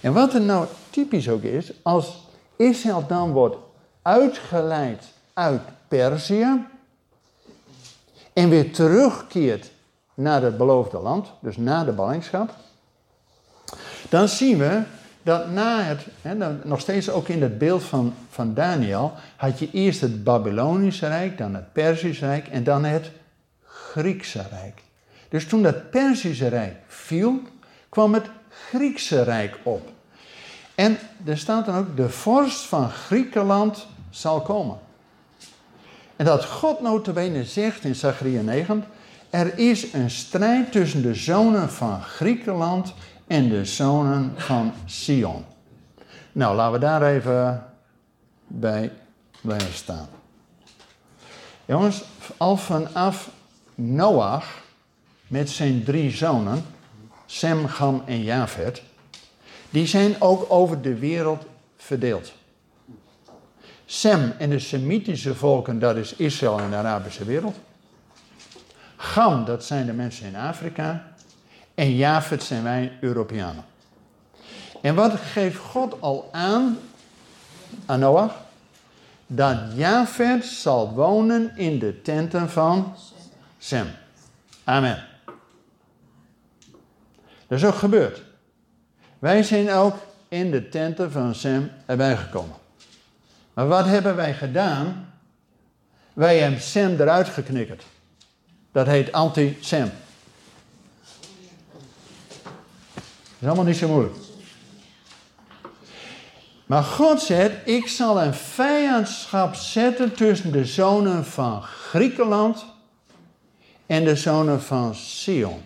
[0.00, 3.56] En wat er nou typisch ook is, als Israël dan wordt
[4.02, 6.66] uitgeleid uit Perzië
[8.34, 9.70] en weer terugkeert
[10.14, 12.54] naar het beloofde land, dus na de ballingschap,
[14.08, 14.82] dan zien we
[15.22, 19.70] dat na het, hè, nog steeds ook in het beeld van, van Daniel, had je
[19.70, 23.10] eerst het Babylonische Rijk, dan het Perzische Rijk en dan het
[23.62, 24.82] Griekse Rijk.
[25.28, 27.40] Dus toen dat Perzische Rijk viel,
[27.88, 29.88] kwam het Griekse Rijk op.
[30.74, 34.78] En er staat dan ook, de vorst van Griekenland zal komen.
[36.16, 38.84] En dat God notabene zegt in Zachariah 9,
[39.30, 42.94] er is een strijd tussen de zonen van Griekenland
[43.26, 45.44] en de zonen van Sion.
[46.32, 47.66] Nou, laten we daar even
[48.46, 48.92] bij
[49.40, 50.08] blijven staan.
[51.64, 52.04] Jongens,
[52.36, 53.30] al vanaf
[53.74, 54.62] Noach
[55.26, 56.64] met zijn drie zonen,
[57.26, 58.82] Sem, Gam en Javed,
[59.70, 61.44] die zijn ook over de wereld
[61.76, 62.32] verdeeld.
[63.86, 67.56] Sem en de Semitische volken, dat is Israël en de Arabische wereld.
[68.96, 71.12] Gam, dat zijn de mensen in Afrika.
[71.74, 73.64] En Javed zijn wij Europeanen.
[74.80, 76.78] En wat geeft God al aan
[77.86, 78.34] aan Noach?
[79.26, 82.94] Dat Javed zal wonen in de tenten van
[83.58, 83.86] Sem.
[84.64, 85.04] Amen.
[87.46, 88.22] Dat is ook gebeurd.
[89.18, 89.94] Wij zijn ook
[90.28, 92.56] in de tenten van Sem erbij gekomen.
[93.54, 95.12] Maar wat hebben wij gedaan?
[96.12, 97.82] Wij hebben Sem eruit geknikkerd.
[98.72, 99.90] Dat heet anti-Sem.
[102.44, 102.52] Dat
[103.38, 104.16] is allemaal niet zo moeilijk.
[106.66, 112.64] Maar God zegt, ik zal een vijandschap zetten tussen de zonen van Griekenland
[113.86, 115.62] en de zonen van Sion.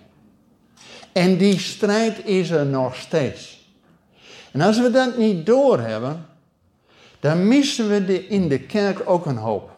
[1.13, 3.67] En die strijd is er nog steeds.
[4.51, 6.27] En als we dat niet doorhebben,
[7.21, 9.77] dan missen we de, in de kerk ook een hoop.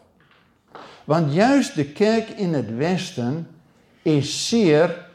[1.03, 3.47] Want juist de kerk in het Westen
[4.01, 5.09] is zeer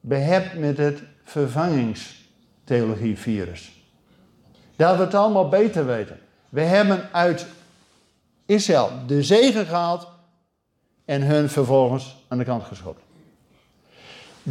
[0.00, 3.72] behept met het vervangingstheologievirus.
[4.76, 6.18] Dat we het allemaal beter weten.
[6.48, 7.46] We hebben uit
[8.46, 10.08] Israël de zegen gehaald
[11.04, 13.02] en hun vervolgens aan de kant geschoten.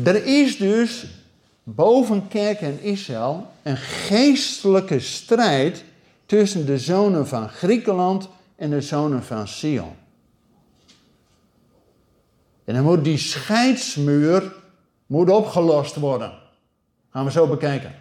[0.04, 1.06] Er is dus
[1.64, 5.84] boven kerk en Israël een geestelijke strijd
[6.28, 9.96] tussen de zonen van Griekenland en de zonen van Sion.
[12.66, 14.54] En dan moet die scheidsmuur
[15.06, 16.34] moet opgelost worden.
[17.10, 17.96] Gaan we zo bekijken.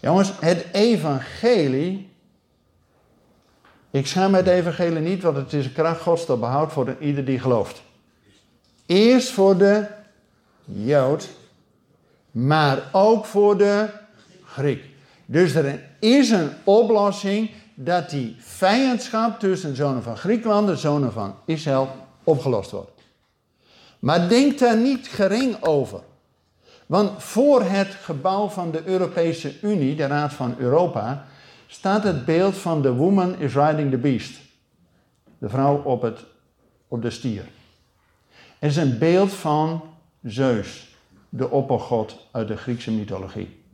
[0.00, 2.10] Jongens, het evangelie.
[3.90, 7.24] Ik schaam het evangelie niet, want het is een kracht gods tot behoud voor ieder
[7.24, 7.82] die gelooft.
[8.86, 9.86] Eerst voor de
[10.64, 11.28] Jood,
[12.30, 13.88] maar ook voor de
[14.44, 14.95] Griek.
[15.26, 21.12] Dus er is een oplossing dat die vijandschap tussen de zonen van Griekenland en zonen
[21.12, 21.88] van Israël
[22.24, 22.90] opgelost wordt.
[23.98, 26.00] Maar denk daar niet gering over.
[26.86, 31.26] Want voor het gebouw van de Europese Unie, de Raad van Europa,
[31.66, 34.40] staat het beeld van de woman is riding the beast.
[35.38, 36.24] De vrouw op, het,
[36.88, 37.44] op de stier.
[38.58, 39.82] Het is een beeld van
[40.22, 40.96] Zeus,
[41.28, 43.64] de oppergod uit de Griekse mythologie.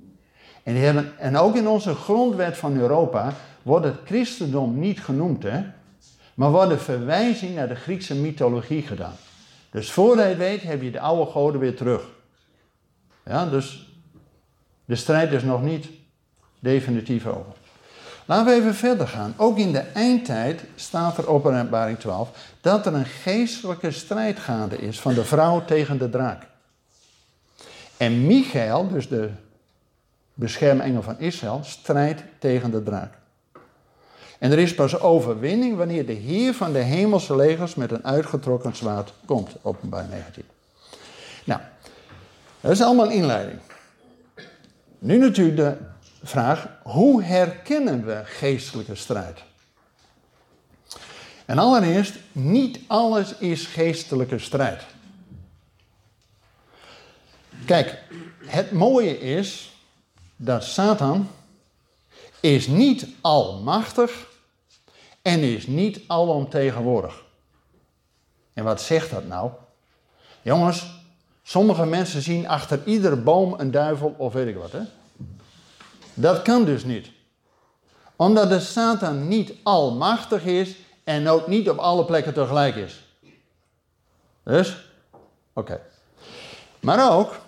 [0.62, 5.62] En, en ook in onze grondwet van Europa wordt het christendom niet genoemd, hè?
[6.34, 9.16] maar wordt een verwijzing naar de Griekse mythologie gedaan.
[9.70, 12.02] Dus je het weet, heb je de oude goden weer terug.
[13.24, 13.90] Ja, dus
[14.84, 15.88] de strijd is nog niet
[16.58, 17.52] definitief over.
[18.24, 19.34] Laten we even verder gaan.
[19.36, 24.76] Ook in de eindtijd staat er op openbaring 12 dat er een geestelijke strijd gaande
[24.76, 26.46] is van de vrouw tegen de draak.
[27.96, 29.30] En Michael, dus de
[30.42, 33.14] beschermengel van Israël, strijdt tegen de draak.
[34.38, 38.76] En er is pas overwinning wanneer de Heer van de hemelse legers met een uitgetrokken
[38.76, 40.44] zwaard komt, openbaar 19.
[41.44, 41.60] Nou,
[42.60, 43.58] dat is allemaal een inleiding.
[44.98, 45.76] Nu natuurlijk de
[46.22, 49.38] vraag, hoe herkennen we geestelijke strijd?
[51.44, 54.82] En allereerst, niet alles is geestelijke strijd.
[57.66, 57.98] Kijk,
[58.44, 59.71] het mooie is
[60.44, 61.28] dat Satan
[62.40, 64.26] is niet almachtig
[65.22, 67.22] en is niet alomtegenwoordig.
[68.52, 69.50] En wat zegt dat nou?
[70.42, 71.04] Jongens,
[71.42, 74.72] sommige mensen zien achter iedere boom een duivel of weet ik wat.
[74.72, 74.80] Hè?
[76.14, 77.10] Dat kan dus niet.
[78.16, 83.04] Omdat de Satan niet almachtig is en ook niet op alle plekken tegelijk is.
[84.42, 84.76] Dus,
[85.52, 85.80] oké.
[86.80, 87.40] Maar ook,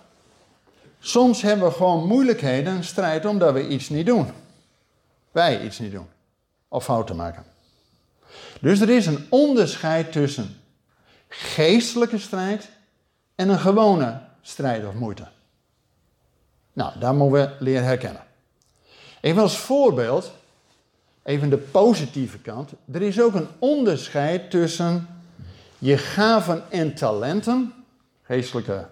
[1.07, 4.27] soms hebben we gewoon moeilijkheden, een strijd, omdat we iets niet doen.
[5.33, 6.07] Wij iets niet doen.
[6.69, 7.45] Of fouten maken.
[8.61, 10.57] Dus er is een onderscheid tussen
[11.29, 12.69] geestelijke strijd
[13.35, 15.27] en een gewone strijd of moeite.
[16.73, 18.23] Nou, daar moeten we leren herkennen.
[19.21, 20.33] Even als voorbeeld,
[21.23, 22.71] even de positieve kant.
[22.93, 25.09] Er is ook een onderscheid tussen
[25.79, 27.73] je gaven en talenten
[28.23, 28.87] geestelijke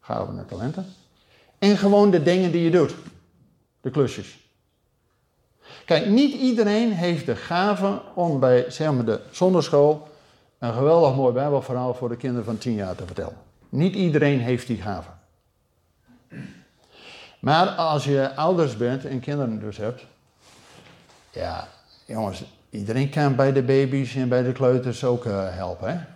[0.00, 0.94] gaven en talenten.
[1.58, 2.94] En gewoon de dingen die je doet.
[3.80, 4.38] De klusjes.
[5.84, 10.08] Kijk, niet iedereen heeft de gave om bij zeg maar, de zonderschool
[10.58, 13.36] een geweldig mooi Bijbelverhaal voor de kinderen van tien jaar te vertellen.
[13.68, 15.08] Niet iedereen heeft die gave.
[17.40, 20.04] Maar als je ouders bent en kinderen dus hebt,
[21.30, 21.68] ja,
[22.04, 26.06] jongens, iedereen kan bij de baby's en bij de kleuters ook uh, helpen.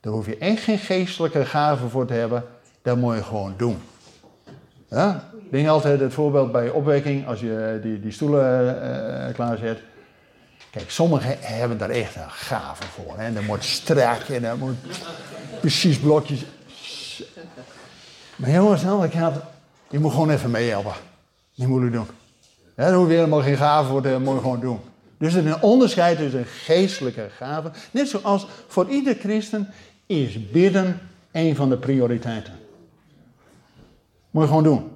[0.00, 2.44] Daar hoef je echt geen geestelijke gave voor te hebben,
[2.82, 3.78] dat moet je gewoon doen.
[4.94, 5.22] Ja?
[5.32, 8.76] Ik denk altijd het voorbeeld bij opwekking, als je die, die stoelen
[9.28, 9.78] uh, klaarzet.
[10.70, 13.14] Kijk, sommigen hebben daar echt een gave voor.
[13.16, 13.32] Hè?
[13.32, 14.74] Dat moet strak en dat moet
[15.60, 16.44] precies blokjes.
[18.36, 19.36] Maar jongens, aan de andere kant,
[19.88, 20.92] je moet gewoon even meehelpen.
[21.54, 22.06] Die moet je doen.
[22.76, 24.80] Ja, daar hoef helemaal geen gave voor, dat moet je gewoon doen.
[25.18, 27.70] Dus er is een onderscheid tussen geestelijke gave.
[27.90, 29.68] Net zoals voor ieder christen
[30.06, 31.00] is bidden
[31.32, 32.52] een van de prioriteiten.
[34.34, 34.90] Moet je gewoon doen.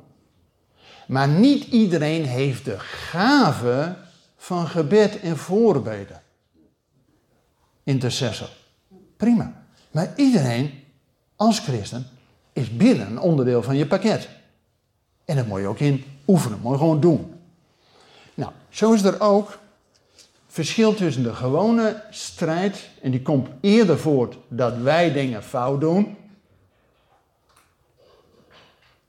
[1.07, 3.97] Maar niet iedereen heeft de gave
[4.37, 6.23] van gebed en voorbeden.
[7.85, 8.49] Intercessor.
[9.17, 9.65] Prima.
[9.91, 10.85] Maar iedereen
[11.37, 12.07] als christen
[12.53, 14.29] is bidden een onderdeel van je pakket.
[15.25, 17.33] En dat moet je ook in oefenen, moet je gewoon doen.
[18.35, 19.59] Nou, zo is er ook
[20.47, 26.17] verschil tussen de gewone strijd, en die komt eerder voort dat wij dingen fout doen,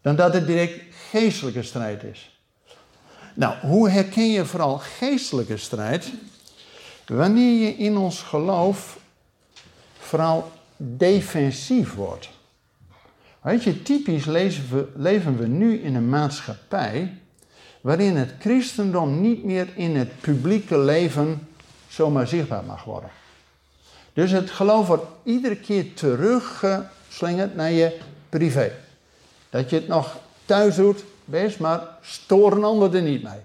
[0.02, 2.40] dan dat het direct geestelijke strijd is.
[3.34, 6.12] Nou, hoe herken je vooral geestelijke strijd?
[7.06, 9.00] Wanneer je in ons geloof
[9.98, 12.30] vooral defensief wordt.
[13.42, 17.18] Weet je, typisch we, leven we nu in een maatschappij
[17.82, 21.48] waarin het christendom niet meer in het publieke leven
[21.88, 23.10] zomaar zichtbaar mag worden.
[24.14, 27.98] Dus het geloof wordt iedere keer teruggeslingerd naar je
[28.30, 28.72] privé.
[29.50, 33.40] Dat je het nog thuis doet, best, maar stoor een ander er niet mee.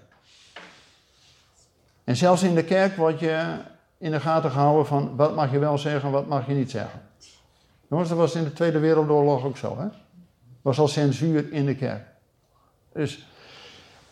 [2.03, 3.57] En zelfs in de kerk word je
[3.97, 7.01] in de gaten gehouden van wat mag je wel zeggen, wat mag je niet zeggen.
[7.89, 9.77] Jongens, dat was in de Tweede Wereldoorlog ook zo.
[9.77, 9.87] Hè?
[10.65, 12.03] was al censuur in de kerk.
[12.93, 13.27] Dus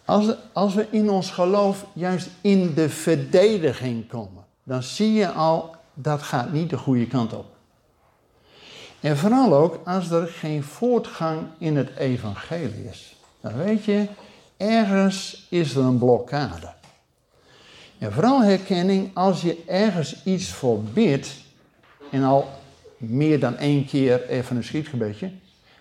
[0.05, 5.75] als, als we in ons geloof juist in de verdediging komen, dan zie je al
[5.93, 7.45] dat gaat niet de goede kant op.
[9.03, 13.15] En vooral ook als er geen voortgang in het evangelie is.
[13.41, 14.07] Dan weet je,
[14.57, 16.73] ergens is er een blokkade.
[17.97, 21.35] En vooral herkenning als je ergens iets voor bidt,
[22.11, 22.49] en al
[22.97, 25.31] meer dan één keer even een schietgebedje,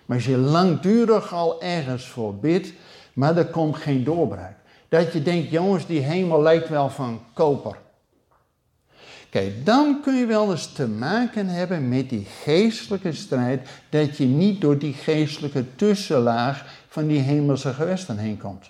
[0.05, 2.73] maar als je langdurig al ergens voor bidt,
[3.13, 4.57] maar er komt geen doorbraak.
[4.89, 7.77] Dat je denkt, jongens, die hemel lijkt wel van koper.
[9.33, 14.25] Kijk, dan kun je wel eens te maken hebben met die geestelijke strijd, dat je
[14.25, 18.69] niet door die geestelijke tussenlaag van die hemelse gewesten heen komt.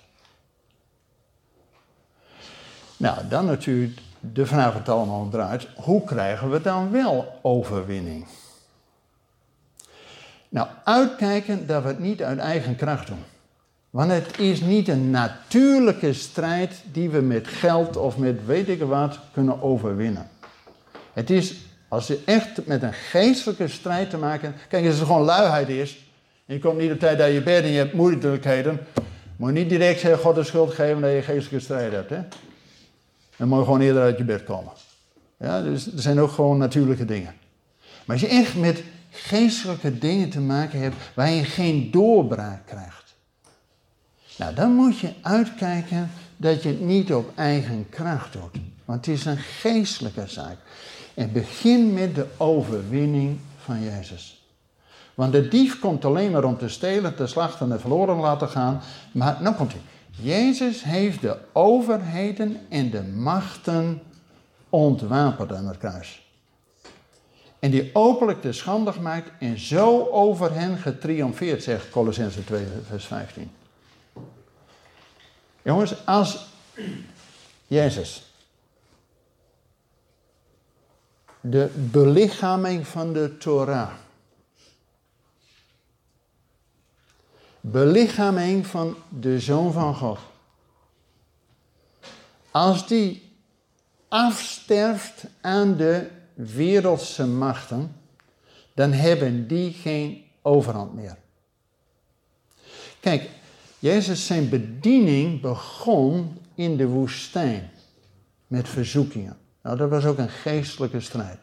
[2.96, 8.26] Nou, dan natuurlijk de vraag wat allemaal draait, hoe krijgen we dan wel overwinning?
[10.48, 13.24] Nou, uitkijken dat we het niet uit eigen kracht doen.
[13.90, 18.82] Want het is niet een natuurlijke strijd die we met geld of met weet ik
[18.82, 20.28] wat kunnen overwinnen.
[21.14, 21.54] Het is,
[21.88, 24.66] als je echt met een geestelijke strijd te maken hebt.
[24.68, 25.98] Kijk, als het gewoon luiheid is.
[26.46, 28.80] En je komt niet op tijd uit je bed en je hebt moeilijkheden.
[29.36, 32.10] Moet je niet direct zeggen, God de schuld geven dat je geestelijke strijd hebt.
[32.10, 32.20] Hè?
[33.36, 34.72] Dan moet je gewoon eerder uit je bed komen.
[35.38, 37.34] Ja, dus er zijn ook gewoon natuurlijke dingen.
[38.04, 43.14] Maar als je echt met geestelijke dingen te maken hebt waar je geen doorbraak krijgt.
[44.36, 48.62] Nou, dan moet je uitkijken dat je het niet op eigen kracht doet.
[48.84, 50.56] Want het is een geestelijke zaak.
[51.14, 54.42] En begin met de overwinning van Jezus.
[55.14, 58.80] Want de dief komt alleen maar om te stelen, te slachten en verloren laten gaan.
[59.12, 59.80] Maar nou komt hij.
[60.10, 64.02] Jezus heeft de overheden en de machten
[64.68, 66.24] ontwapend aan het kruis
[67.64, 73.04] en die openlijk de schande gemaakt en zo over hen getriomfeerd, zegt Colossense 2, vers
[73.04, 73.50] 15.
[75.62, 76.46] Jongens, als
[77.66, 78.33] Jezus
[81.46, 83.92] de belichaming van de Torah,
[87.60, 90.18] belichaming van de Zoon van God,
[92.50, 93.36] als die
[94.08, 97.96] afsterft aan de wereldse machten,
[98.74, 101.16] dan hebben die geen overhand meer.
[103.00, 103.30] Kijk,
[103.78, 107.70] Jezus zijn bediening begon in de woestijn
[108.46, 109.42] met verzoekingen.
[109.64, 111.38] Nou, dat was ook een geestelijke strijd.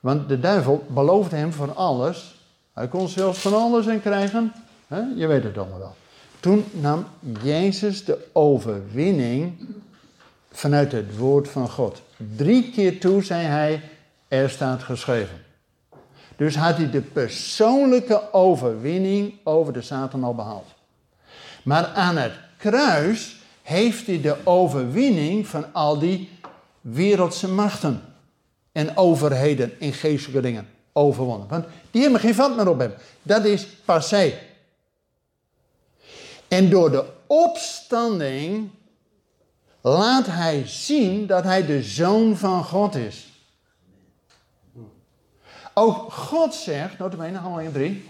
[0.00, 2.40] Want de duivel beloofde hem van alles.
[2.72, 4.52] Hij kon zelfs van alles in krijgen.
[5.16, 5.96] Je weet het allemaal wel.
[6.40, 7.06] Toen nam
[7.42, 9.68] Jezus de overwinning
[10.52, 12.02] vanuit het woord van God.
[12.36, 13.82] Drie keer toe zei hij,
[14.28, 15.44] er staat geschreven.
[16.36, 20.68] Dus had hij de persoonlijke overwinning over de Satan al behaald.
[21.62, 23.37] Maar aan het kruis
[23.68, 26.28] heeft hij de overwinning van al die
[26.80, 28.14] wereldse machten
[28.72, 31.48] en overheden in geestelijke dingen overwonnen.
[31.48, 32.94] Want die hebben geen vat meer op hem.
[33.22, 34.34] Dat is passé.
[36.48, 38.70] En door de opstanding
[39.80, 43.28] laat hij zien dat hij de zoon van God is.
[45.74, 48.08] Ook God zegt, notabene, handeling 3,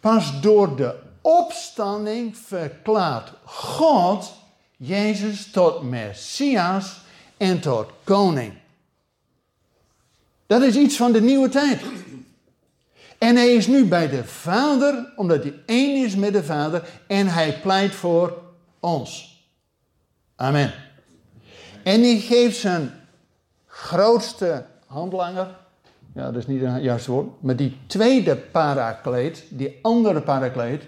[0.00, 4.42] pas door de opstanding verklaart God
[4.86, 7.00] Jezus tot Messias
[7.36, 8.52] en tot koning.
[10.46, 11.82] Dat is iets van de nieuwe tijd.
[13.18, 17.26] En hij is nu bij de Vader, omdat hij één is met de Vader, en
[17.26, 18.42] hij pleit voor
[18.80, 19.42] ons.
[20.36, 20.74] Amen.
[21.82, 22.90] En hij geeft zijn
[23.66, 25.56] grootste handlanger,
[26.14, 30.82] ja, dat is niet een juiste woord, maar die tweede parakleed, die andere parakleed,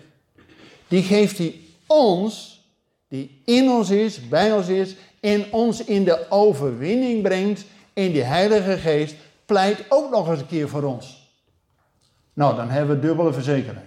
[0.88, 2.55] die geeft hij ons,
[3.08, 7.64] die in ons is, bij ons is, en ons in de overwinning brengt.
[7.92, 9.14] En die Heilige Geest
[9.46, 11.30] pleit ook nog eens een keer voor ons.
[12.32, 13.86] Nou, dan hebben we dubbele verzekering.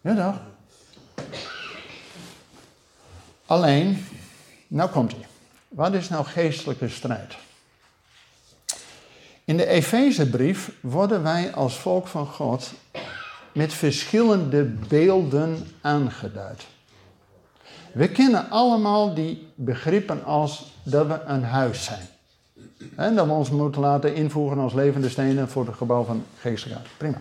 [0.00, 0.40] Ja, toch?
[3.46, 4.06] Alleen,
[4.66, 5.26] nou komt hij.
[5.68, 7.34] Wat is nou geestelijke strijd?
[9.44, 12.72] In de Efezebrief worden wij als volk van God
[13.52, 16.66] met verschillende beelden aangeduid.
[17.92, 22.08] We kennen allemaal die begrippen als dat we een huis zijn.
[22.96, 26.88] En dat we ons moeten laten invoegen als levende stenen voor het gebouw van geestelijkheid.
[26.96, 27.20] Prima.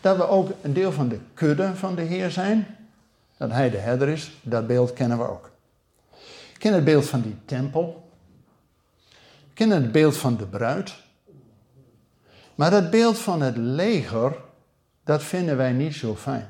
[0.00, 2.76] Dat we ook een deel van de kudde van de Heer zijn.
[3.36, 5.50] Dat Hij de herder is, dat beeld kennen we ook.
[6.58, 8.08] Kennen het beeld van die tempel.
[9.54, 10.94] Kennen het beeld van de bruid.
[12.54, 14.36] Maar dat beeld van het leger,
[15.04, 16.48] dat vinden wij niet zo fijn.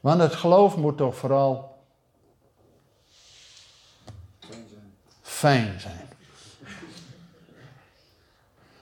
[0.00, 1.73] Want het geloof moet toch vooral
[5.44, 6.08] fijn zijn.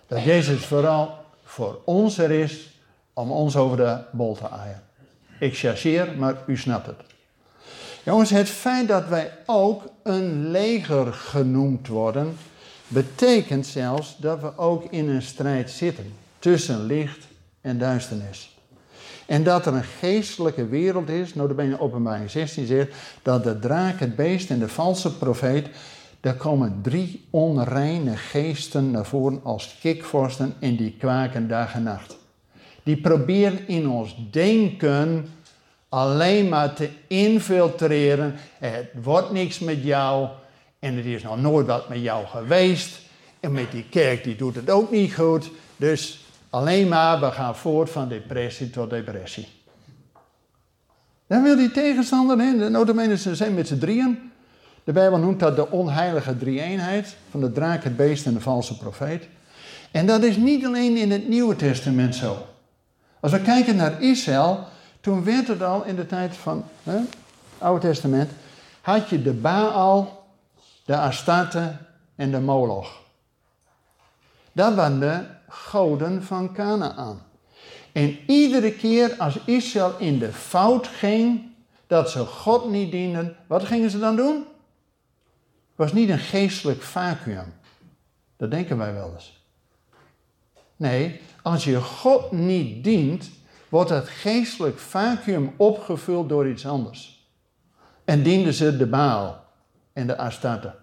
[0.06, 2.70] Dat Jezus vooral voor ons er is
[3.12, 4.82] om ons over de bol te aaien.
[5.38, 7.00] Ik chargeer, maar u snapt het.
[8.02, 12.36] Jongens, het feit dat wij ook een leger genoemd worden,
[12.88, 17.26] betekent zelfs dat we ook in een strijd zitten tussen licht
[17.60, 18.56] en duisternis.
[19.26, 22.92] En dat er een geestelijke wereld is, notabene openbaring 16 zegt,
[23.22, 25.68] dat de draak, het beest en de valse profeet,
[26.22, 32.16] daar komen drie onreine geesten naar voren als kikvorsten en die kwaken dag en nacht.
[32.82, 35.28] Die proberen in ons denken
[35.88, 38.34] alleen maar te infiltreren.
[38.58, 40.28] Het wordt niks met jou
[40.78, 43.00] en het is nog nooit wat met jou geweest.
[43.40, 45.50] En met die kerk die doet het ook niet goed.
[45.76, 49.48] Dus alleen maar, we gaan voort van depressie tot depressie.
[51.26, 54.31] Dan wil die tegenstander, hè, de notabene zijn met z'n drieën.
[54.84, 58.76] De Bijbel noemt dat de onheilige drie-eenheid van de draak, het beest en de valse
[58.76, 59.28] profeet.
[59.90, 62.46] En dat is niet alleen in het Nieuwe Testament zo.
[63.20, 64.66] Als we kijken naar Israël,
[65.00, 67.08] toen werd het al in de tijd van het
[67.58, 68.30] Oude Testament,
[68.80, 70.26] had je de Baal,
[70.84, 71.76] de Astarte
[72.16, 73.00] en de Moloch.
[74.52, 77.22] Dat waren de goden van Canaan.
[77.92, 81.50] En iedere keer als Israël in de fout ging,
[81.86, 84.44] dat ze God niet dienden, wat gingen ze dan doen?
[85.74, 87.54] Was niet een geestelijk vacuüm.
[88.36, 89.40] Dat denken wij wel eens.
[90.76, 93.30] Nee, als je God niet dient,
[93.68, 97.28] wordt het geestelijk vacuüm opgevuld door iets anders.
[98.04, 99.44] En dienden ze de Baal
[99.92, 100.74] en de Astarte.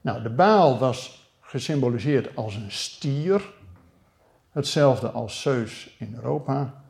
[0.00, 3.52] Nou, de Baal was gesymboliseerd als een stier.
[4.50, 6.82] Hetzelfde als Zeus in Europa.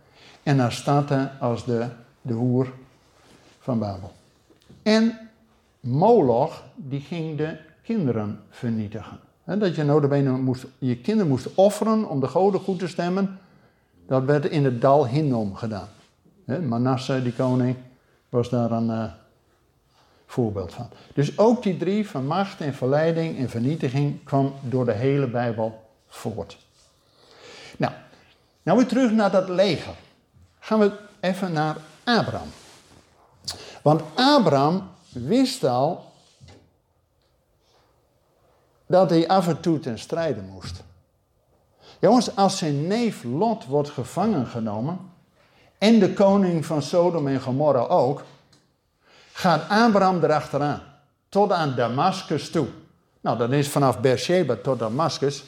[0.43, 1.89] En Astarte als de,
[2.23, 2.73] de hoer
[3.59, 4.13] van Babel.
[4.83, 5.30] En
[5.81, 9.19] Moloch, die ging de kinderen vernietigen.
[9.45, 13.39] dat je notabene moest, je kinderen moest offeren om de goden goed te stemmen.
[14.07, 15.89] Dat werd in het dal Hinnom gedaan.
[16.45, 17.77] Manasse, die koning,
[18.29, 19.05] was daar een uh,
[20.27, 20.89] voorbeeld van.
[21.15, 25.89] Dus ook die drie van macht en verleiding en vernietiging kwam door de hele Bijbel
[26.09, 26.59] voort.
[27.77, 27.93] Nou,
[28.63, 29.95] nou weer terug naar dat leger.
[30.59, 32.49] Gaan we even naar Abraham.
[33.83, 36.13] Want Abraham wist al
[38.87, 40.83] dat hij af en toe ten strijde moest.
[42.01, 44.99] Jongens, als zijn neef Lot wordt gevangen genomen,
[45.79, 48.23] en de koning van Sodom en Gomorra ook,
[49.33, 50.83] gaat Abraham erachteraan,
[51.29, 52.67] tot aan Damascus toe.
[53.21, 55.45] Nou, dat is vanaf Beersheba tot Damascus.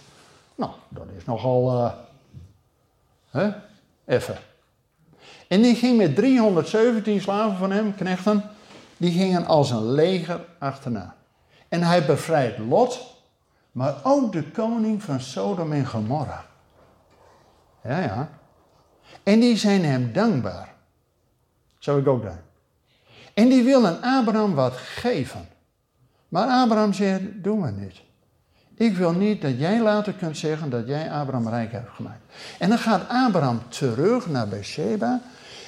[0.55, 1.93] Nou, dat is nogal, uh,
[3.31, 3.51] hè,
[4.05, 4.37] even.
[5.49, 8.51] En die ging met 317 slaven van hem, knechten,
[9.03, 11.15] die gingen als een leger achterna.
[11.69, 13.01] En hij bevrijdt Lot,
[13.73, 16.45] maar ook de koning van Sodom en Gomorra.
[17.85, 18.29] Ja, ja.
[19.23, 20.75] En die zijn hem dankbaar.
[21.79, 22.39] Zou ik ook doen.
[23.35, 25.49] En die willen Abraham wat geven.
[26.29, 28.01] Maar Abraham zegt, doe maar niet.
[28.75, 32.23] Ik wil niet dat jij later kunt zeggen dat jij Abraham rijk hebt gemaakt.
[32.59, 35.21] En dan gaat Abraham terug naar Beersheba.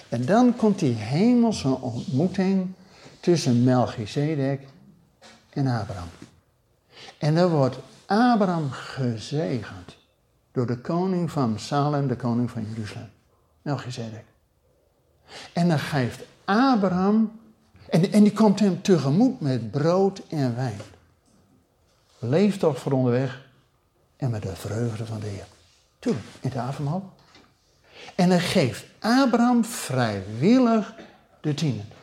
[0.09, 2.75] En dan komt die hemelse ontmoeting
[3.25, 4.61] tussen Melchizedek
[5.51, 6.09] en Abraham.
[7.19, 9.97] En dan wordt Abraham gezegend
[10.53, 13.11] door de koning van Salem, de koning van Jeruzalem,
[13.63, 14.25] Melchizedek.
[15.53, 17.41] En dan geeft Abraham,
[17.89, 20.81] en, en die komt hem tegemoet met brood en wijn.
[22.19, 23.47] Leef toch voor onderweg
[24.17, 25.47] en met de vreugde van de Heer.
[25.99, 27.13] Toen, in de avondmaal.
[28.15, 30.95] En dan geeft Abraham vrijwillig
[31.41, 31.94] de tienen.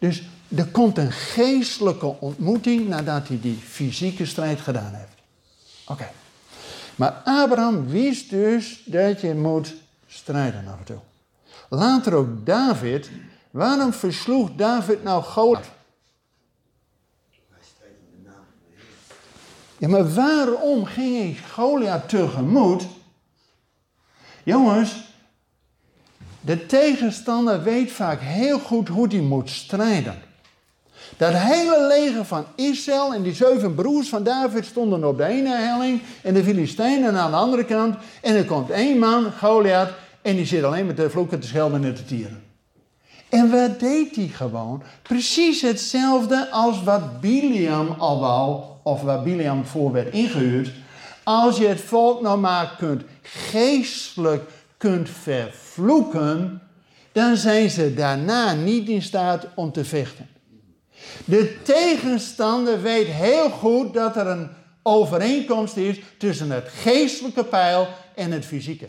[0.00, 0.22] Dus
[0.56, 5.14] er komt een geestelijke ontmoeting nadat hij die fysieke strijd gedaan heeft.
[5.86, 6.10] Oké.
[6.96, 9.74] Maar Abraham wist dus dat je moet
[10.06, 10.98] strijden af en toe.
[11.68, 13.10] Later ook David.
[13.50, 15.70] Waarom versloeg David nou Goliath?
[19.78, 22.86] Ja, maar waarom ging hij Goliath tegemoet?
[24.42, 25.09] Jongens,
[26.40, 30.14] de tegenstander weet vaak heel goed hoe hij moet strijden.
[31.16, 35.56] Dat hele leger van Israël en die zeven broers van David stonden op de ene
[35.56, 37.96] helling en de Filistijnen aan de andere kant.
[38.22, 41.84] En er komt één man, Goliath, en die zit alleen met de vloeken te schelden
[41.84, 42.42] en te tieren.
[43.28, 44.82] En wat deed hij gewoon?
[45.02, 50.70] Precies hetzelfde als wat Biliam al wou, of waar Biliam voor werd ingehuurd.
[51.22, 54.50] Als je het volk nou maar kunt geestelijk
[54.80, 56.62] kunt vervloeken,
[57.12, 60.28] dan zijn ze daarna niet in staat om te vechten.
[61.24, 64.48] De tegenstander weet heel goed dat er een
[64.82, 68.88] overeenkomst is tussen het geestelijke pijl en het fysieke.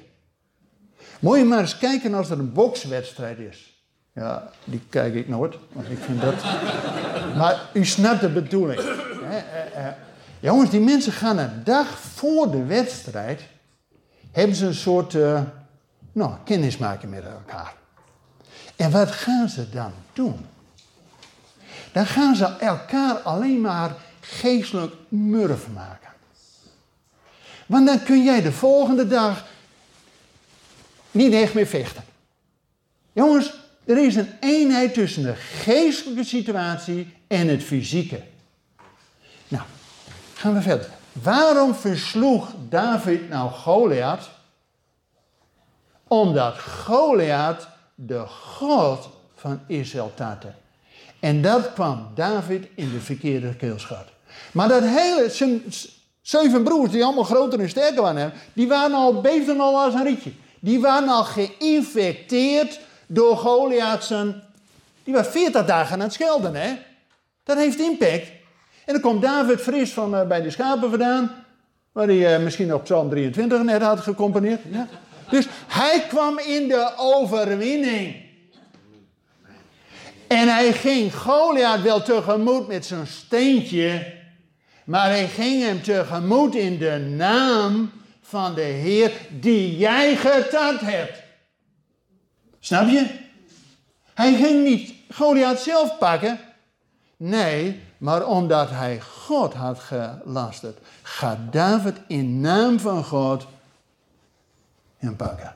[1.19, 3.83] Moet je maar eens kijken als er een bokswedstrijd is.
[4.13, 6.43] Ja, die kijk ik nooit, want ik vind dat.
[7.37, 8.79] Maar u snapt de bedoeling.
[8.79, 9.93] Eh, eh.
[10.39, 13.41] Jongens, die mensen gaan een dag voor de wedstrijd.
[14.31, 15.13] hebben ze een soort.
[15.13, 15.41] Uh,
[16.11, 17.73] nou, kennismaking met elkaar.
[18.75, 20.45] En wat gaan ze dan doen?
[21.91, 26.09] Dan gaan ze elkaar alleen maar geestelijk murf maken.
[27.65, 29.45] Want dan kun jij de volgende dag
[31.11, 32.03] niet echt meer vechten.
[33.13, 33.53] Jongens,
[33.85, 38.23] er is een eenheid tussen de geestelijke situatie en het fysieke.
[39.47, 39.63] Nou,
[40.33, 40.89] gaan we verder.
[41.11, 44.29] Waarom versloeg David nou Goliath?
[46.11, 50.47] Omdat Goliath de God van Israël tatte.
[51.19, 54.05] En dat kwam David in de verkeerde keelschat.
[54.51, 55.63] Maar dat hele, zijn
[56.21, 60.03] zeven broers die allemaal groter en sterker waren, die waren al, beefden al als een
[60.03, 60.31] rietje.
[60.59, 64.13] Die waren al geïnfecteerd door Goliath.
[65.03, 66.77] Die was 40 dagen aan het schelden, hè.
[67.43, 68.27] Dat heeft impact.
[68.85, 71.31] En dan komt David fris van uh, bij de schapen vandaan.
[71.91, 74.59] Waar hij uh, misschien op Psalm 23 net had gecomponeerd.
[74.71, 74.87] Ja.
[75.31, 78.15] Dus hij kwam in de overwinning.
[80.27, 84.13] En hij ging Goliath wel tegemoet met zijn steentje.
[84.85, 91.23] Maar hij ging hem tegemoet in de naam van de Heer die jij getart hebt.
[92.59, 93.05] Snap je?
[94.13, 96.39] Hij ging niet Goliath zelf pakken.
[97.17, 103.47] Nee, maar omdat hij God had gelasterd, gaat David in naam van God
[105.01, 105.55] hem pakken.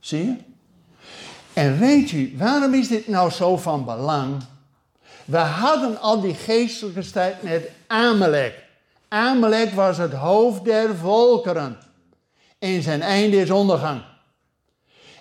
[0.00, 0.36] Zie je?
[1.52, 4.42] En weet u, waarom is dit nou zo van belang?
[5.24, 8.64] We hadden al die geestelijke strijd met Amalek.
[9.08, 11.78] Amalek was het hoofd der volkeren.
[12.58, 14.02] En zijn einde is ondergang.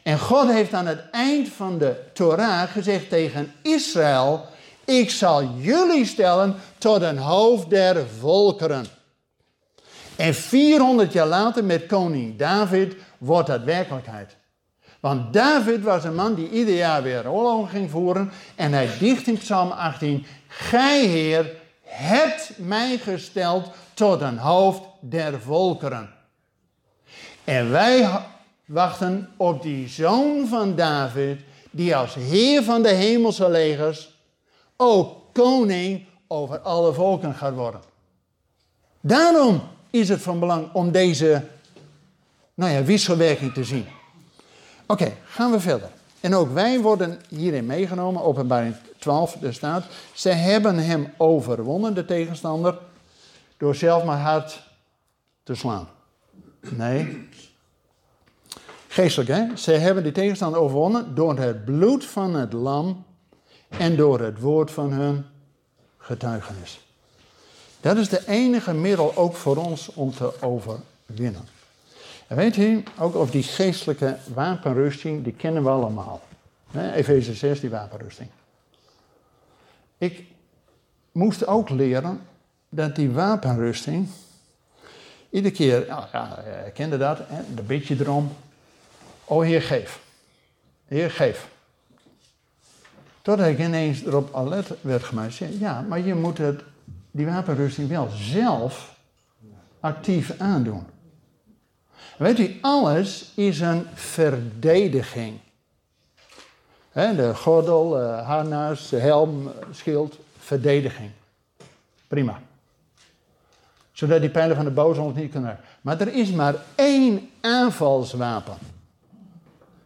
[0.04, 4.46] En God heeft aan het eind van de Torah gezegd tegen Israël:
[4.86, 8.86] Ik zal jullie stellen tot een hoofd der volkeren.
[10.16, 14.38] En 400 jaar later met koning David wordt dat werkelijkheid.
[15.00, 18.32] Want David was een man die ieder jaar weer oorlog ging voeren.
[18.56, 21.52] En hij dicht in Psalm 18: Gij, Heer,
[21.84, 26.14] hebt mij gesteld tot een hoofd der volkeren.
[27.44, 28.10] En wij
[28.66, 31.40] wachten op die zoon van David,
[31.72, 34.20] die als heer van de hemelse legers
[34.78, 37.82] ook koning over alle volken gaat worden.
[39.02, 41.44] Daarom is het van belang om deze
[42.56, 43.86] nou ja, wisselwerking te zien.
[44.86, 45.90] Oké, gaan we verder.
[46.20, 52.06] En ook wij worden hierin meegenomen, openbaring 12, er staat, ze hebben hem overwonnen, de
[52.06, 52.78] tegenstander,
[53.58, 54.64] door zelf maar hard
[55.44, 55.88] te slaan.
[56.62, 57.28] Nee.
[58.88, 59.58] Geestelijk, hè?
[59.58, 63.06] Ze hebben die tegenstander overwonnen door het bloed van het lam
[63.68, 65.26] en door het woord van hun
[65.98, 66.80] getuigenis.
[67.82, 71.55] Dat is de enige middel ook voor ons om te overwinnen.
[72.28, 76.22] Weet u, ook over die geestelijke wapenrusting, die kennen we allemaal.
[76.74, 78.30] Efeze 6, die wapenrusting.
[79.98, 80.24] Ik
[81.12, 82.22] moest ook leren
[82.70, 84.08] dat die wapenrusting,
[85.30, 88.32] iedere keer, ja, ja ik kende dat, hè, een beetje erom.
[89.24, 90.00] Oh Heer, geef.
[90.86, 91.48] Heer, geef.
[93.22, 95.38] Totdat ik ineens erop alert werd gemaakt.
[95.38, 96.62] Ja, maar je moet het,
[97.12, 98.96] die wapenrusting wel zelf
[99.80, 100.86] actief aandoen.
[102.18, 105.40] Weet u, alles is een verdediging.
[106.94, 111.12] de gordel, uh, harnas, helm, schild, verdediging.
[112.08, 112.40] Prima.
[113.92, 115.60] Zodat die pijlen van de boze ons niet kunnen.
[115.82, 118.58] Maar er is maar één aanvalswapen.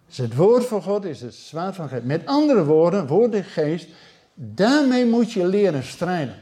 [0.10, 2.04] is het woord van God, is het zwaard van geest.
[2.04, 3.88] Met andere woorden, woord en geest,
[4.34, 6.36] daarmee moet je leren strijden.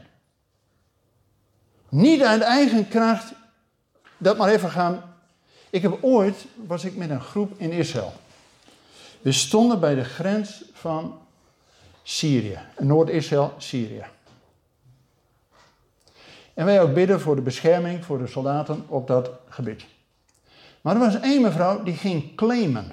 [1.88, 3.32] Niet uit eigen kracht
[4.18, 5.07] dat maar even gaan
[5.70, 8.12] ik heb ooit, was ik met een groep in Israël.
[9.20, 11.18] We stonden bij de grens van
[12.02, 14.04] Syrië, Noord-Israël, Syrië.
[16.54, 19.84] En wij ook bidden voor de bescherming voor de soldaten op dat gebied.
[20.80, 22.92] Maar er was één mevrouw die ging claimen.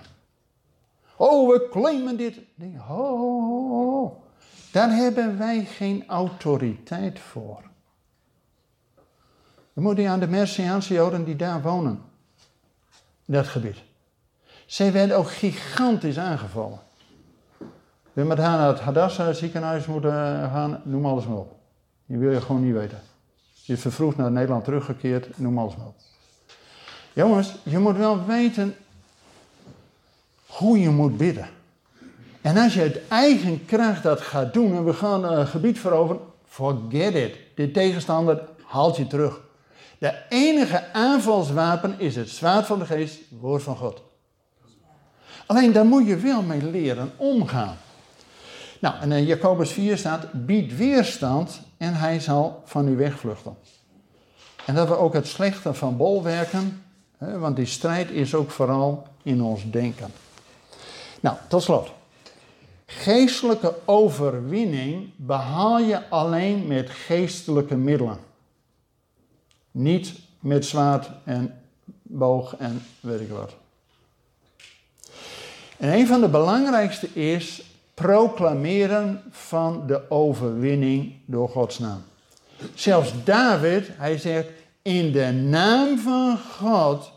[1.15, 2.39] Oh, we claimen dit.
[2.77, 4.23] ho.
[4.71, 7.61] Daar hebben wij geen autoriteit voor.
[9.73, 12.01] Dan moet je aan de Messiaanse Joden die daar wonen
[13.25, 13.77] dat gebied.
[14.65, 16.79] Zij werden ook gigantisch aangevallen.
[18.13, 20.11] We met haar naar het Hadassah ziekenhuis moeten
[20.51, 21.55] gaan, noem alles maar op.
[22.05, 22.99] Die wil je gewoon niet weten.
[23.53, 25.95] Je is vervroegd naar Nederland teruggekeerd, noem alles maar op.
[27.13, 28.75] Jongens, je moet wel weten
[30.47, 31.49] hoe je moet bidden.
[32.41, 36.21] En als je uit eigen kracht dat gaat doen en we gaan een gebied veroveren,
[36.47, 37.37] forget it.
[37.55, 39.41] De tegenstander haalt je terug.
[39.97, 44.01] De enige aanvalswapen is het zwaard van de geest, het woord van God.
[45.45, 47.77] Alleen daar moet je wel mee leren omgaan.
[48.79, 53.57] Nou, en in Jacobus 4 staat, bied weerstand en hij zal van u wegvluchten.
[54.65, 56.83] En dat we ook het slechte van bolwerken,
[57.17, 60.11] hè, want die strijd is ook vooral in ons denken.
[61.19, 61.91] Nou, tot slot.
[62.85, 68.17] Geestelijke overwinning behaal je alleen met geestelijke middelen.
[69.75, 71.61] Niet met zwaard en
[72.01, 73.55] boog en weet ik wat.
[75.77, 77.63] En een van de belangrijkste is
[77.93, 82.03] proclameren van de overwinning door Gods naam.
[82.73, 84.47] Zelfs David, hij zegt,
[84.81, 87.11] in de naam van God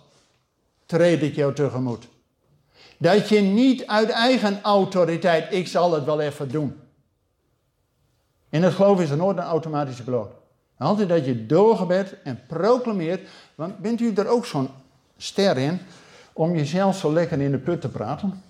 [0.86, 2.08] treed ik jou tegemoet.
[2.96, 6.80] Dat je niet uit eigen autoriteit, ik zal het wel even doen.
[8.48, 10.37] In het geloof is er nooit een automatische beloning.
[10.78, 13.28] Altijd dat je doorgebed en proclameert.
[13.54, 14.68] Want bent u er ook zo'n
[15.16, 15.80] ster in
[16.32, 18.42] om jezelf zo lekker in de put te praten?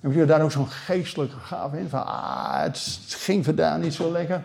[0.00, 1.88] Heb je daar ook zo'n geestelijke gave in?
[1.88, 2.78] Van, ah, het
[3.08, 4.44] ging vandaag niet zo lekker.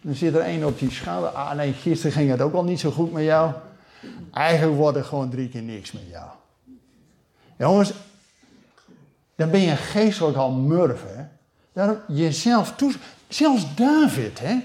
[0.00, 1.30] Dan zit er één op die schouder.
[1.30, 3.52] Ah, nee, gisteren ging het ook al niet zo goed met jou.
[4.32, 6.28] Eigenlijk wordt er gewoon drie keer niks met jou.
[7.56, 7.92] Jongens,
[9.34, 11.24] dan ben je geestelijk al murf, hè.
[11.72, 12.92] Daarom jezelf toe...
[13.28, 14.58] Zelfs David, hè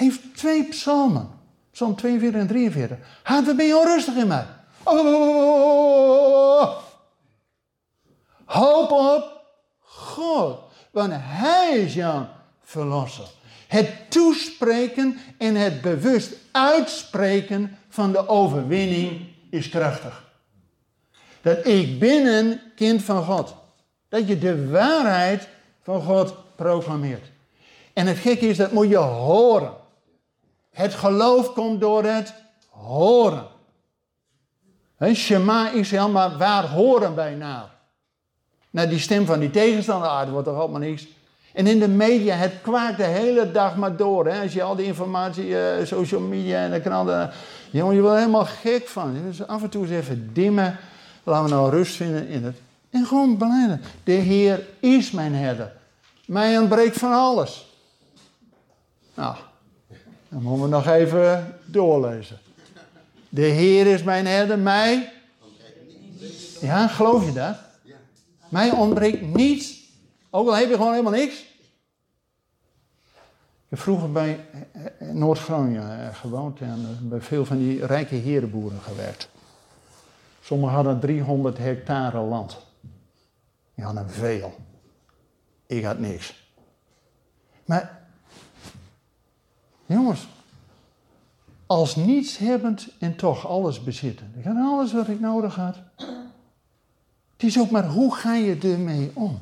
[0.00, 1.28] heeft twee psalmen.
[1.72, 2.98] Psalm 42 en 43.
[3.22, 4.46] Haat, waar ben je onrustig in mij?
[8.44, 9.42] Hoop op
[9.80, 10.58] God,
[10.90, 12.28] want Hij is jouw
[12.62, 13.26] verlosser.
[13.68, 20.24] Het toespreken en het bewust uitspreken van de overwinning is krachtig.
[21.42, 23.54] Dat ik ben een kind van God.
[24.08, 25.48] Dat je de waarheid
[25.82, 27.30] van God proclameert.
[27.92, 29.79] En het gekke is, dat moet je horen.
[30.80, 32.34] Het geloof komt door het
[32.68, 33.46] horen.
[34.96, 37.68] He, Shema Israël, maar waar horen wij naar?
[38.70, 41.06] Die stem van die tegenstander, ah, wordt toch allemaal niks.
[41.52, 44.26] En in de media, het kwaakt de hele dag maar door.
[44.26, 44.42] Hè?
[44.42, 47.30] Als je al die informatie, uh, social media en de kranten...
[47.70, 49.22] Jongen, je wordt helemaal gek van.
[49.26, 50.78] Dus af en toe eens even dimmen.
[51.22, 52.56] Laten we nou rust vinden in het.
[52.90, 53.80] En gewoon beleiden.
[54.04, 55.72] De Heer is mijn herder.
[56.26, 57.68] Mij ontbreekt van alles.
[59.14, 59.36] Nou,
[60.30, 62.38] dan moeten we nog even doorlezen.
[63.28, 65.12] De Heer is mijn herder, mij.
[66.60, 67.56] Ja, geloof je dat?
[68.48, 69.80] Mij ontbreekt niets.
[70.30, 71.48] Ook al heb je gewoon helemaal niks.
[73.70, 78.14] Ik heb vroeger bij eh, eh, Noord-Groningen eh, gewoond en bij veel van die rijke
[78.14, 79.28] herenboeren gewerkt.
[80.40, 82.58] Sommigen hadden 300 hectare land.
[83.74, 84.54] Die hadden veel.
[85.66, 86.48] Ik had niks.
[87.64, 87.99] Maar,
[89.94, 90.28] jongens,
[91.66, 94.32] als nietshebbend en toch alles bezitten.
[94.38, 95.76] Ik had alles wat ik nodig had.
[97.32, 99.40] Het is ook maar hoe ga je ermee om?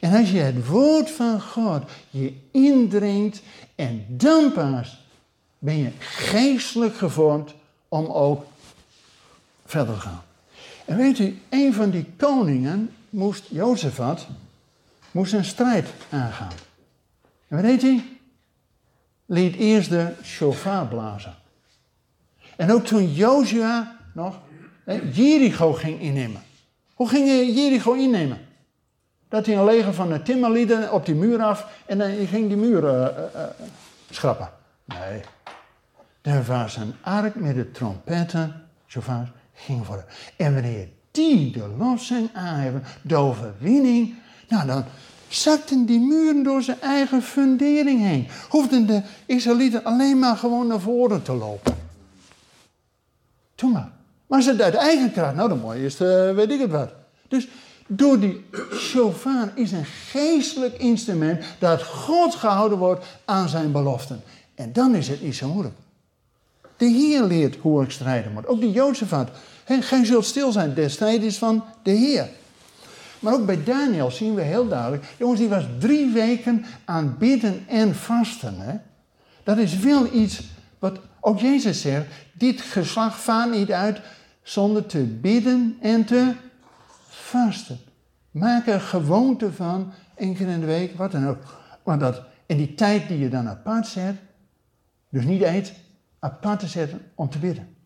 [0.00, 3.42] En als je het woord van God je indringt
[3.74, 5.00] en dan pas
[5.58, 7.54] ben je geestelijk gevormd
[7.88, 8.44] om ook
[9.64, 10.22] verder te gaan.
[10.84, 14.26] En weet u, een van die koningen moest, Jozefat,
[15.10, 16.52] moest een strijd aangaan.
[17.48, 18.11] En wat deed hij?
[19.26, 21.34] Liet eerst de shofar blazen.
[22.56, 24.40] En ook toen Jozua nog
[25.12, 26.42] Jericho ging innemen.
[26.94, 28.38] Hoe ging hij Jericho innemen?
[29.28, 32.56] Dat hij een leger van de timmerlieden op die muur af en dan ging die
[32.56, 33.42] muur uh, uh,
[34.10, 34.50] schrappen.
[34.84, 35.20] Nee.
[36.22, 40.04] Er was een ark met de trompetten, shofar, ging worden.
[40.36, 44.14] En wanneer die de lossing aanheffen, de overwinning,
[44.48, 44.84] nou dan
[45.34, 48.28] zakten die muren door zijn eigen fundering heen.
[48.48, 51.74] Hoefden de Israëlieten alleen maar gewoon naar voren te lopen.
[53.54, 53.90] Doe maar.
[54.26, 55.98] Maar het uit eigen kracht, nou dan mooi is,
[56.34, 56.90] weet ik het wat.
[57.28, 57.48] Dus
[57.86, 64.22] door die shofar is een geestelijk instrument dat God gehouden wordt aan zijn beloften.
[64.54, 65.74] En dan is het niet zo moeilijk.
[66.76, 68.46] De Heer leert hoe ik strijden moet.
[68.46, 69.28] Ook de Jozefat.
[69.64, 72.28] Gij zult stil zijn, de strijd is van de Heer.
[73.22, 75.04] Maar ook bij Daniel zien we heel duidelijk.
[75.18, 78.60] Jongens, die was drie weken aan bidden en vasten.
[78.60, 78.74] Hè?
[79.42, 80.42] Dat is wel iets
[80.78, 82.06] wat ook Jezus zegt.
[82.32, 84.00] Dit geslacht vaart niet uit
[84.42, 86.32] zonder te bidden en te
[87.08, 87.78] vasten.
[88.30, 91.38] Maak er gewoonte van, één keer in de week, wat dan ook.
[91.84, 94.16] Maar dat in die tijd die je dan apart zet,
[95.08, 95.72] dus niet eet,
[96.18, 97.76] apart te zetten om te bidden.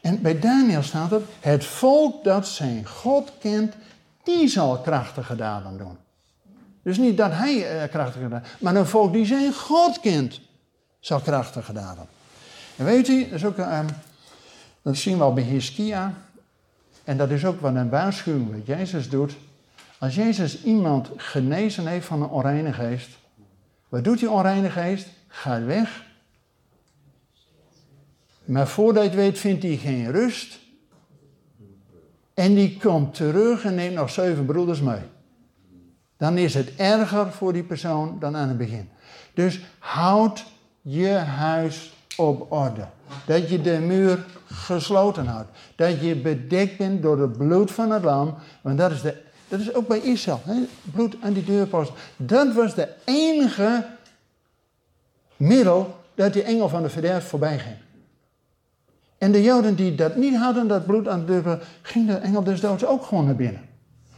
[0.00, 3.74] En bij Daniel staat er, het volk dat zijn God kent,
[4.26, 5.96] die zal krachtige daden doen.
[6.82, 10.40] Dus niet dat hij uh, krachtige daden, maar een volk die zijn God kent,
[11.00, 12.06] zal krachtige daden.
[12.76, 13.56] En weet u, dat, is ook,
[14.82, 16.14] dat zien we al bij Hiskia.
[17.04, 19.36] En dat is ook wat een waarschuwing wat Jezus doet.
[19.98, 23.08] Als Jezus iemand genezen heeft van een onreine geest,
[23.88, 25.06] wat doet die onreine geest?
[25.28, 26.04] Gaat weg.
[28.44, 30.58] Maar voordat je het weet, vindt hij geen rust.
[32.36, 35.00] En die komt terug en neemt nog zeven broeders mee.
[36.16, 38.88] Dan is het erger voor die persoon dan aan het begin.
[39.34, 40.44] Dus houd
[40.82, 42.86] je huis op orde.
[43.26, 45.48] Dat je de muur gesloten houdt.
[45.76, 48.34] Dat je bedekt bent door het bloed van het lam.
[48.60, 50.40] Want dat is, de, dat is ook bij Israël.
[50.44, 50.54] Hè?
[50.82, 51.92] Bloed aan die deurpost.
[52.16, 53.86] Dat was de enige
[55.36, 57.76] middel dat die engel van de verderf voorbij ging.
[59.26, 62.42] En de Joden die dat niet hadden, dat bloed aan de deur, ging de engel
[62.42, 63.60] des doods ook gewoon naar binnen.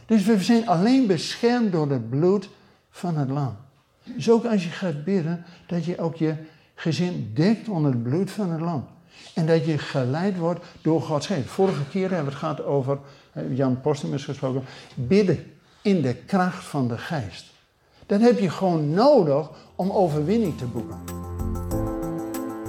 [0.05, 2.49] Dus we zijn alleen beschermd door het bloed
[2.89, 3.55] van het lam.
[4.03, 6.35] Dus ook als je gaat bidden, dat je ook je
[6.75, 8.87] gezin dekt onder het bloed van het lam.
[9.33, 11.47] En dat je geleid wordt door Gods geest.
[11.47, 12.99] Vorige keer hebben we het gehad over,
[13.49, 14.63] Jan Postumus gesproken,
[14.95, 15.43] bidden
[15.81, 17.45] in de kracht van de geest.
[18.05, 21.28] Dat heb je gewoon nodig om overwinning te boeken.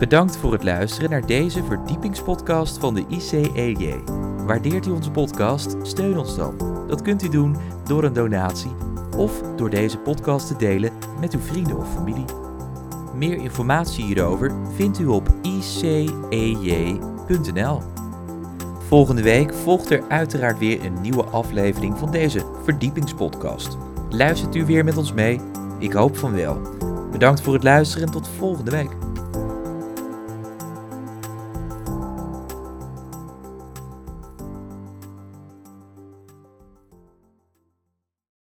[0.01, 4.01] Bedankt voor het luisteren naar deze verdiepingspodcast van de ICEJ.
[4.47, 5.77] Waardeert u onze podcast?
[5.83, 6.55] Steun ons dan.
[6.89, 8.71] Dat kunt u doen door een donatie
[9.17, 12.25] of door deze podcast te delen met uw vrienden of familie.
[13.15, 16.21] Meer informatie hierover vindt u op icej.nl.
[18.87, 23.77] Volgende week volgt er uiteraard weer een nieuwe aflevering van deze verdiepingspodcast.
[24.11, 25.41] Luistert u weer met ons mee?
[25.79, 26.61] Ik hoop van wel.
[27.11, 29.09] Bedankt voor het luisteren en tot volgende week.